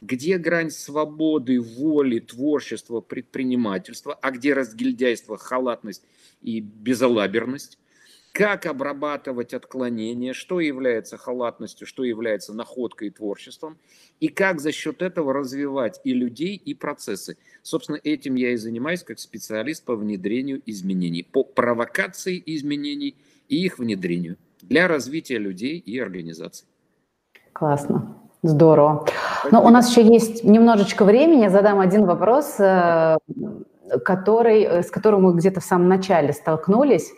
[0.00, 6.04] где грань свободы, воли, творчества, предпринимательства, а где разгильдяйство, халатность
[6.40, 7.78] и безалаберность,
[8.32, 13.78] как обрабатывать отклонения, что является халатностью, что является находкой и творчеством,
[14.20, 17.36] и как за счет этого развивать и людей, и процессы.
[17.62, 23.16] Собственно, этим я и занимаюсь как специалист по внедрению изменений, по провокации изменений
[23.48, 26.66] и их внедрению для развития людей и организаций.
[27.52, 28.16] Классно.
[28.42, 29.06] Здорово.
[29.50, 31.42] Но у нас еще есть немножечко времени.
[31.42, 33.18] Я задам один вопрос, э,
[34.04, 37.12] который, э, с которым мы где-то в самом начале столкнулись.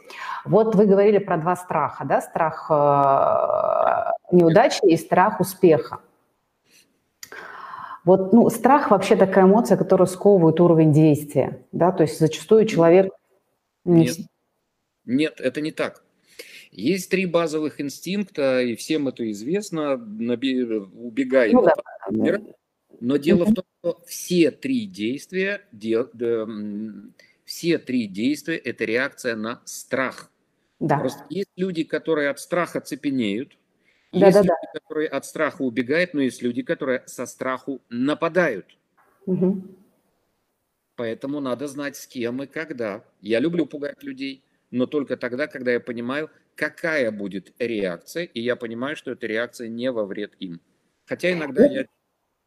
[0.45, 2.21] Вот вы говорили про два страха, да?
[2.21, 6.01] Страх э, неудачи и страх успеха.
[8.05, 13.11] Вот, ну, страх вообще такая эмоция, которая сковывает уровень действия, да, то есть зачастую человек...
[13.87, 14.17] Нет,
[15.07, 16.05] нет, это не так.
[16.71, 21.53] Есть три базовых инстинкта, и всем это известно, убегай.
[21.53, 21.73] Ну, да.
[23.05, 25.61] Но дело в том, что все три действия,
[27.45, 30.31] все три действия– это реакция на страх.
[30.81, 30.99] Да.
[30.99, 33.59] Просто есть люди, которые от страха цепенеют,
[34.11, 34.81] да, есть да, люди, да.
[34.81, 38.79] которые от страха убегают, но есть люди, которые со страху нападают.
[39.27, 39.63] Угу.
[40.97, 43.05] Поэтому надо знать, с кем и когда.
[43.21, 48.57] Я люблю пугать людей, но только тогда, когда я понимаю, какая будет реакция, и я
[48.57, 50.63] понимаю, что эта реакция не во вред им.
[51.05, 51.87] Хотя иногда я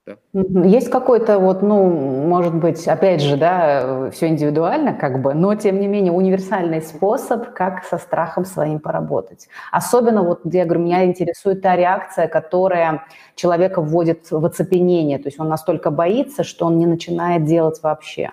[0.08, 0.18] да.
[0.66, 5.82] Есть какой-то вот, ну, может быть, опять же, да, все индивидуально как бы, но тем
[5.82, 9.50] не менее универсальный способ, как со страхом своим поработать.
[9.72, 13.06] Особенно вот, я говорю, меня интересует та реакция, которая
[13.36, 18.32] человека вводит в оцепенение, то есть он настолько боится, что он не начинает делать вообще.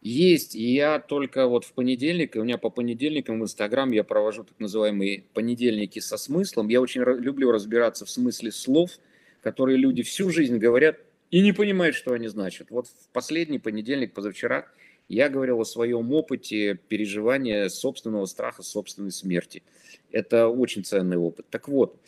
[0.00, 4.44] Есть, и я только вот в понедельник, у меня по понедельникам в Инстаграм я провожу
[4.44, 6.68] так называемые понедельники со смыслом.
[6.68, 8.90] Я очень люблю разбираться в смысле слов–
[9.44, 10.96] которые люди всю жизнь говорят
[11.30, 12.70] и не понимают, что они значат.
[12.70, 14.66] Вот в последний понедельник, позавчера,
[15.08, 19.62] я говорил о своем опыте переживания собственного страха, собственной смерти.
[20.10, 21.46] Это очень ценный опыт.
[21.50, 22.00] Так вот,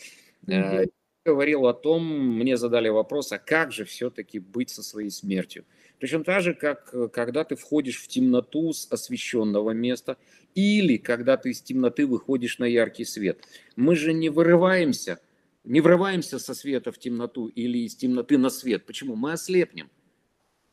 [0.47, 0.81] mm-hmm.
[0.81, 0.87] я
[1.27, 2.03] говорил о том,
[2.39, 5.67] мне задали вопрос, а как же все-таки быть со своей смертью?
[5.99, 10.17] Причем так же, как э, когда ты входишь в темноту с освещенного места
[10.55, 13.41] или когда ты из темноты выходишь на яркий свет.
[13.77, 15.19] Мы же не вырываемся
[15.67, 18.87] не врываемся со света в темноту или из темноты на свет.
[18.87, 19.17] Почему?
[19.17, 19.91] Мы ослепнем.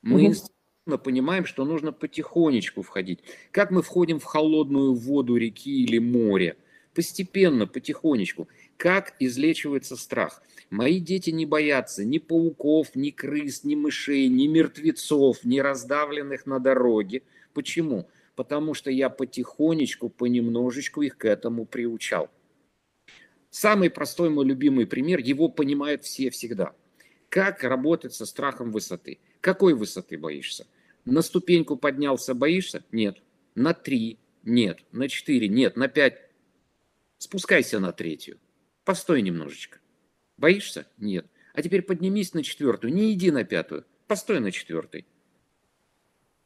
[0.03, 0.35] Мы
[0.85, 0.97] угу.
[0.99, 3.19] понимаем, что нужно потихонечку входить.
[3.51, 6.55] Как мы входим в холодную воду реки или моря?
[6.93, 8.47] Постепенно, потихонечку.
[8.77, 10.43] Как излечивается страх?
[10.69, 16.59] Мои дети не боятся ни пауков, ни крыс, ни мышей, ни мертвецов, ни раздавленных на
[16.59, 17.23] дороге.
[17.53, 18.07] Почему?
[18.35, 22.29] Потому что я потихонечку, понемножечку их к этому приучал.
[23.53, 26.73] Самый простой мой любимый пример, его понимают все всегда.
[27.29, 29.19] Как работать со страхом высоты?
[29.41, 30.65] Какой высоты боишься?
[31.05, 32.83] На ступеньку поднялся, боишься?
[32.91, 33.21] Нет.
[33.53, 34.17] На три?
[34.41, 34.83] Нет.
[34.91, 35.49] На четыре?
[35.49, 35.77] Нет.
[35.77, 36.19] На пять?
[37.19, 38.39] Спускайся на третью.
[38.85, 39.77] Постой немножечко.
[40.35, 40.87] Боишься?
[40.97, 41.27] Нет.
[41.53, 42.91] А теперь поднимись на четвертую.
[42.91, 43.85] Не иди на пятую.
[44.07, 45.05] Постой на четвертой.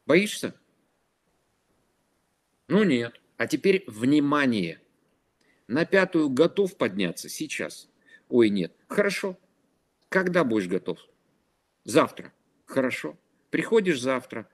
[0.04, 0.54] Боишься?
[2.68, 3.18] Ну нет.
[3.38, 4.82] А теперь внимание.
[5.68, 7.88] На пятую готов подняться сейчас?
[8.30, 8.72] Ой, нет.
[8.88, 9.38] Хорошо.
[10.08, 10.98] Когда будешь готов?
[11.84, 12.32] Завтра.
[12.64, 13.18] Хорошо.
[13.50, 14.48] Приходишь завтра.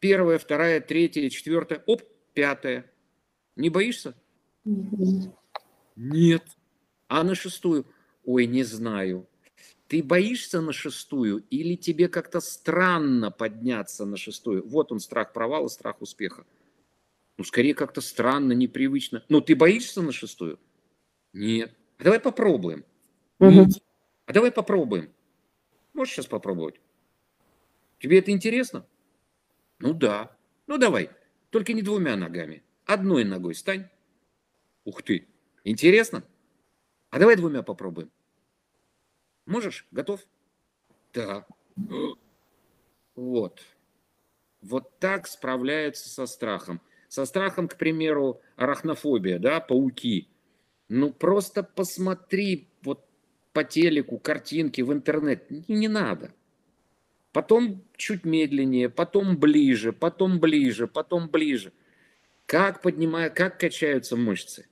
[0.00, 1.82] Первая, вторая, третья, четвертая.
[1.86, 2.02] Оп,
[2.34, 2.90] пятая.
[3.54, 4.14] Не боишься?
[5.94, 6.44] Нет.
[7.06, 7.86] А на шестую?
[8.24, 9.28] Ой, не знаю.
[9.86, 14.66] Ты боишься на шестую или тебе как-то странно подняться на шестую?
[14.68, 16.44] Вот он страх провала, страх успеха.
[17.38, 19.24] Ну, скорее как-то странно, непривычно.
[19.28, 20.58] Но ты боишься на шестую?
[21.32, 21.72] Нет.
[21.98, 22.84] А давай попробуем.
[23.38, 23.68] Угу.
[24.26, 25.12] А давай попробуем.
[25.94, 26.80] Можешь сейчас попробовать?
[28.00, 28.86] Тебе это интересно?
[29.78, 30.36] Ну да.
[30.66, 31.10] Ну давай.
[31.50, 32.64] Только не двумя ногами.
[32.84, 33.88] Одной ногой стань.
[34.84, 35.28] Ух ты.
[35.62, 36.24] Интересно?
[37.10, 38.10] А давай двумя попробуем.
[39.46, 39.86] Можешь?
[39.92, 40.26] Готов?
[41.14, 41.46] Да.
[43.16, 43.60] Вот.
[44.60, 46.80] Вот так справляются со страхом.
[47.08, 50.28] Со страхом, к примеру, арахнофобия, да, пауки.
[50.88, 53.04] Ну, просто посмотри вот
[53.52, 55.50] по телеку, картинки в интернет.
[55.50, 56.32] Не, не надо.
[57.32, 61.72] Потом чуть медленнее, потом ближе, потом ближе, потом ближе.
[62.46, 64.66] Как поднимая, как качаются мышцы?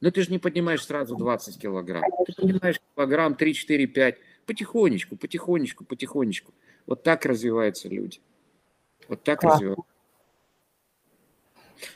[0.00, 2.04] Ну, ты же не поднимаешь сразу 20 килограмм.
[2.26, 4.18] Ты поднимаешь килограмм 3, 4, 5.
[4.46, 6.54] Потихонечку, потихонечку, потихонечку.
[6.86, 8.20] Вот так развиваются люди.
[9.08, 9.54] Вот так Класс.
[9.54, 9.97] развиваются.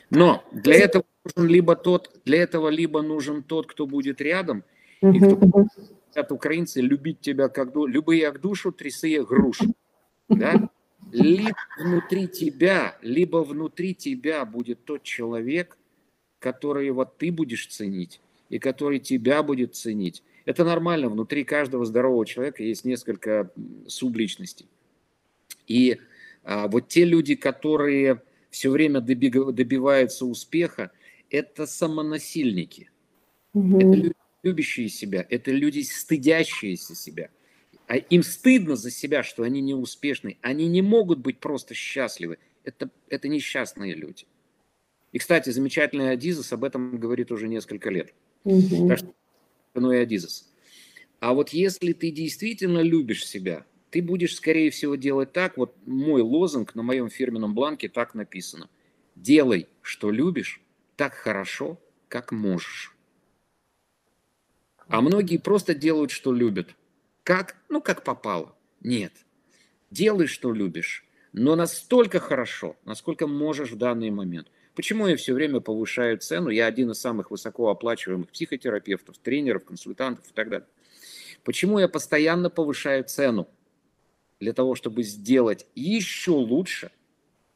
[0.09, 4.63] Но для этого нужен либо тот, для этого либо нужен тот, кто будет рядом,
[5.01, 5.67] и кто
[6.07, 9.73] хотят украинцы любить тебя как любые как душу, трясые груши.
[10.29, 10.69] Да?
[11.11, 15.77] Либо внутри тебя, либо внутри тебя будет тот человек,
[16.39, 20.23] который вот ты будешь ценить, и который тебя будет ценить.
[20.45, 23.51] Это нормально, внутри каждого здорового человека есть несколько
[23.87, 24.67] субличностей.
[25.67, 25.99] И
[26.43, 28.21] а, вот те люди, которые
[28.53, 30.91] все время добиваются успеха,
[31.31, 32.91] это самонасильники.
[33.55, 33.77] Угу.
[33.77, 37.31] Это люди, любящие себя, это люди, стыдящиеся себя.
[37.87, 40.37] А им стыдно за себя, что они неуспешны.
[40.41, 42.37] Они не могут быть просто счастливы.
[42.63, 44.25] Это, это несчастные люди.
[45.11, 48.13] И, кстати, замечательный Адизес об этом говорит уже несколько лет.
[48.43, 48.87] Угу.
[48.87, 49.13] Так что,
[49.73, 50.53] ну и Адизес.
[51.19, 55.55] А вот если ты действительно любишь себя, ты будешь, скорее всего, делать так.
[55.55, 58.67] Вот мой лозунг на моем фирменном бланке так написано.
[59.15, 60.61] Делай, что любишь,
[60.95, 62.95] так хорошо, как можешь.
[64.87, 66.75] А многие просто делают, что любят.
[67.21, 67.55] Как?
[67.69, 68.55] Ну, как попало.
[68.81, 69.13] Нет.
[69.91, 74.47] Делай, что любишь, но настолько хорошо, насколько можешь в данный момент.
[74.73, 76.49] Почему я все время повышаю цену?
[76.49, 80.67] Я один из самых высокооплачиваемых психотерапевтов, тренеров, консультантов и так далее.
[81.43, 83.47] Почему я постоянно повышаю цену?
[84.43, 86.91] Для того, чтобы сделать еще лучше,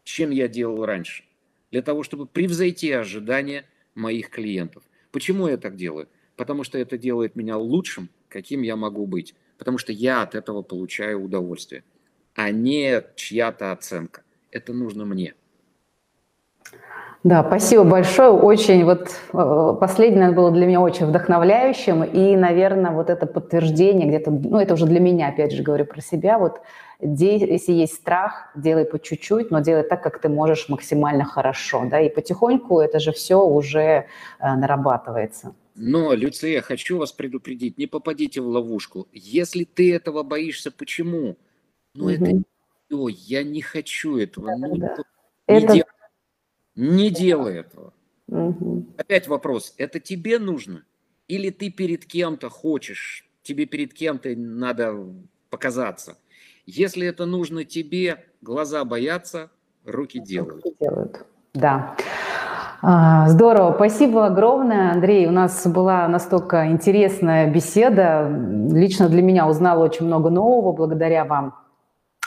[0.06, 1.26] чем я делал раньше.
[1.70, 4.84] Для того, чтобы превзойти ожидания моих клиентов.
[5.12, 6.08] Почему я так делаю?
[6.38, 9.36] Потому что это делает меня лучшим, каким я могу быть.
[9.58, 11.84] Потому что я от этого получаю удовольствие,
[12.36, 14.24] а не чья-то оценка.
[14.50, 15.36] Это нужно мне.
[17.28, 18.30] Да, спасибо большое.
[18.30, 22.02] Очень вот э, последнее было для меня очень вдохновляющим.
[22.06, 26.00] И, наверное, вот это подтверждение где-то, ну, это уже для меня, опять же, говорю про
[26.00, 26.62] себя, вот
[27.02, 32.00] если есть страх, делай по чуть-чуть, но делай так, как ты можешь максимально хорошо, да,
[32.00, 34.06] и потихоньку это же все уже э,
[34.40, 35.54] нарабатывается.
[35.76, 39.06] Но, Люция, хочу вас предупредить, не попадите в ловушку.
[39.12, 41.36] Если ты этого боишься, почему?
[41.94, 42.14] Ну, угу.
[42.14, 42.42] это
[42.90, 44.48] Ой, я не хочу этого.
[44.48, 44.96] Да, ну, да.
[45.50, 45.74] Не это
[46.78, 47.92] не делай этого.
[48.30, 48.86] Угу.
[48.98, 50.84] Опять вопрос, это тебе нужно?
[51.28, 54.96] Или ты перед кем-то хочешь, тебе перед кем-то надо
[55.50, 56.18] показаться?
[56.66, 59.50] Если это нужно тебе, глаза боятся,
[59.86, 60.64] руки делают.
[60.64, 61.26] Руки делают.
[61.54, 61.96] Да.
[62.82, 65.26] А, здорово, спасибо огромное, Андрей.
[65.28, 68.30] У нас была настолько интересная беседа.
[68.72, 71.56] Лично для меня узнала очень много нового благодаря вам.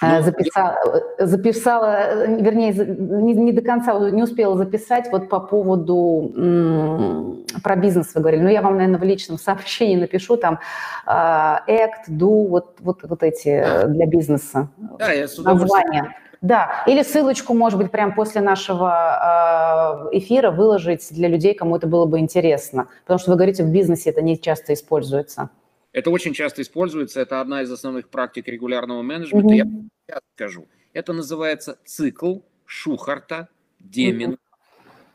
[0.03, 0.79] Ну, записала,
[1.19, 8.15] записала, вернее, не, не до конца, не успела записать вот по поводу м, про бизнес
[8.15, 8.43] вы говорили.
[8.43, 10.59] Ну, я вам, наверное, в личном сообщении напишу там
[11.07, 16.17] uh, act, do, вот, вот, вот эти для бизнеса да, я названия.
[16.41, 22.07] Да, или ссылочку, может быть, прямо после нашего эфира выложить для людей, кому это было
[22.07, 22.89] бы интересно.
[23.03, 25.51] Потому что вы говорите, в бизнесе это не часто используется.
[25.93, 29.55] Это очень часто используется, это одна из основных практик регулярного менеджмента.
[29.55, 29.89] Mm-hmm.
[30.09, 33.49] Я скажу, это называется цикл Шухарта,
[33.81, 34.39] Демин,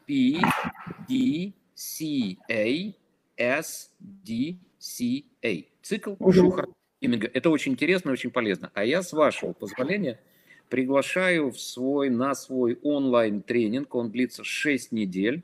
[0.05, 0.41] P,
[1.07, 2.93] D, C, A,
[3.37, 5.63] S, D, C, A.
[5.81, 6.33] Цикл mm-hmm.
[6.33, 7.29] Шухарта, Деминга.
[7.33, 8.69] Это очень интересно и очень полезно.
[8.73, 10.19] А я, с вашего позволения,
[10.69, 13.95] приглашаю в свой, на свой онлайн-тренинг.
[13.95, 15.43] Он длится 6 недель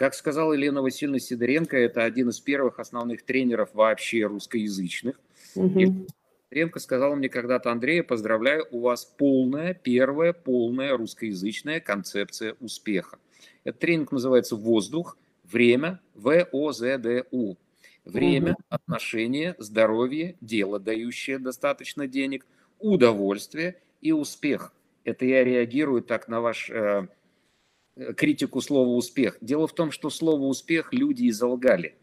[0.00, 5.20] как сказала Елена Васильевна Сидоренко, это один из первых основных тренеров вообще русскоязычных.
[5.54, 5.78] Угу.
[5.78, 5.92] И
[6.48, 13.18] Сидоренко сказала мне когда-то, Андрей, поздравляю, у вас полная, первая полная русскоязычная концепция успеха.
[13.62, 17.56] Этот тренинг называется «Воздух», «Время», В-О-З-Д-У.
[18.06, 18.62] Время, угу.
[18.70, 22.46] отношения, здоровье, дело, дающее достаточно денег,
[22.78, 24.72] удовольствие и успех.
[25.04, 27.06] Это я реагирую так на ваш Э,
[28.16, 29.38] критику слова «успех».
[29.40, 31.94] Дело в том, что слово «успех» люди и залгали.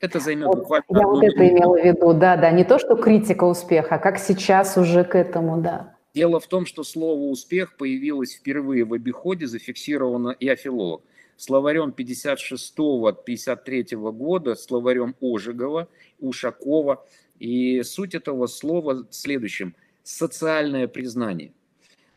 [0.00, 0.84] Это займет вот, буквально...
[0.90, 4.18] Я вот это имела в виду, да, да, не то, что критика успеха, а как
[4.18, 5.94] сейчас уже к этому, да.
[6.14, 11.02] Дело в том, что слово «успех» появилось впервые в обиходе, зафиксировано и афилолог.
[11.36, 15.88] Словарем 56-53 года, словарем Ожегова,
[16.18, 17.06] Ушакова.
[17.38, 21.52] И суть этого слова в следующем– социальное признание.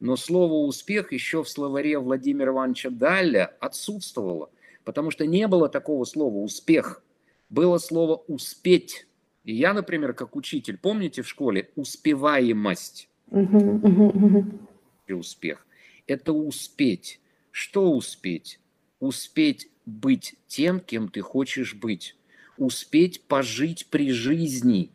[0.02, 4.50] Но слово «успех» еще в словаре Владимира Ивановича Далля отсутствовало,
[4.84, 7.04] потому что не было такого слова «успех».
[7.52, 9.06] Было слово «успеть».
[9.44, 13.10] И я, например, как учитель, помните в школе «успеваемость»?
[15.06, 15.68] И успех.
[16.08, 17.22] Это успеть.
[17.52, 18.60] Что успеть?
[19.00, 22.16] Успеть быть тем, кем ты хочешь быть.
[22.58, 24.90] Успеть пожить при жизни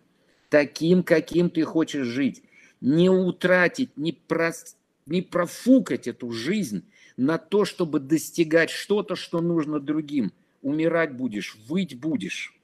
[0.49, 2.43] таким, каким ты хочешь жить.
[2.81, 4.77] Не утратить, не, прос
[5.07, 6.85] не профукать эту жизнь
[7.17, 10.33] на то, чтобы достигать что-то, что нужно другим.
[10.63, 12.55] Умирать будешь, выть будешь.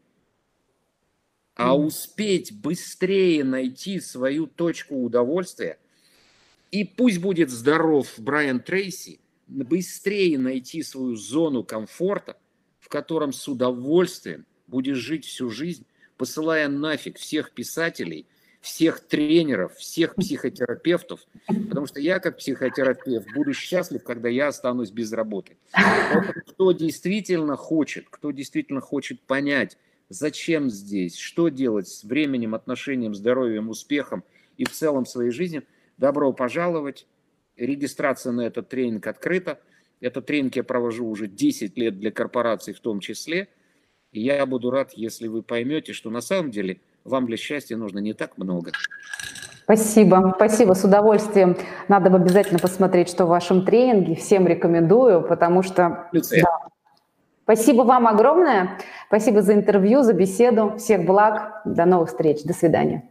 [1.55, 5.79] А успеть быстрее найти свою точку удовольствия,
[6.71, 12.39] и пусть будет здоров Брайан Трейси, быстрее найти свою зону комфорта,
[12.81, 15.87] в котором с удовольствием будешь жить всю жизнь,
[16.17, 18.27] посылая нафиг всех писателей–
[18.63, 25.13] всех тренеров, всех психотерапевтов, потому что я как психотерапевт буду счастлив, когда я останусь без
[25.13, 25.57] работы.
[25.73, 29.77] Поэтому кто действительно хочет, кто действительно хочет понять,
[30.09, 34.23] зачем здесь, что делать с временем, отношением, здоровьем, успехом
[34.57, 35.63] и в целом своей жизни,
[35.99, 37.09] добро пожаловать.
[37.57, 39.61] Регистрация на этот тренинг открыта.
[40.01, 43.49] Этот тренинг я провожу уже 10 лет для корпораций в том числе.
[44.13, 47.99] И я буду рад, если вы поймете, что на самом деле– вам для счастья нужно
[47.99, 48.73] не так много.
[49.65, 51.57] Спасибо, спасибо, с удовольствием.
[51.89, 54.17] Надо бы обязательно посмотреть, что в вашем тренинге.
[54.17, 56.09] Всем рекомендую, потому что...
[56.13, 56.59] Да.
[57.45, 58.79] Спасибо вам огромное.
[59.09, 60.77] Спасибо за интервью, за беседу.
[60.79, 61.63] Всех благ.
[61.65, 62.43] До новых встреч.
[62.45, 63.09] До свидания.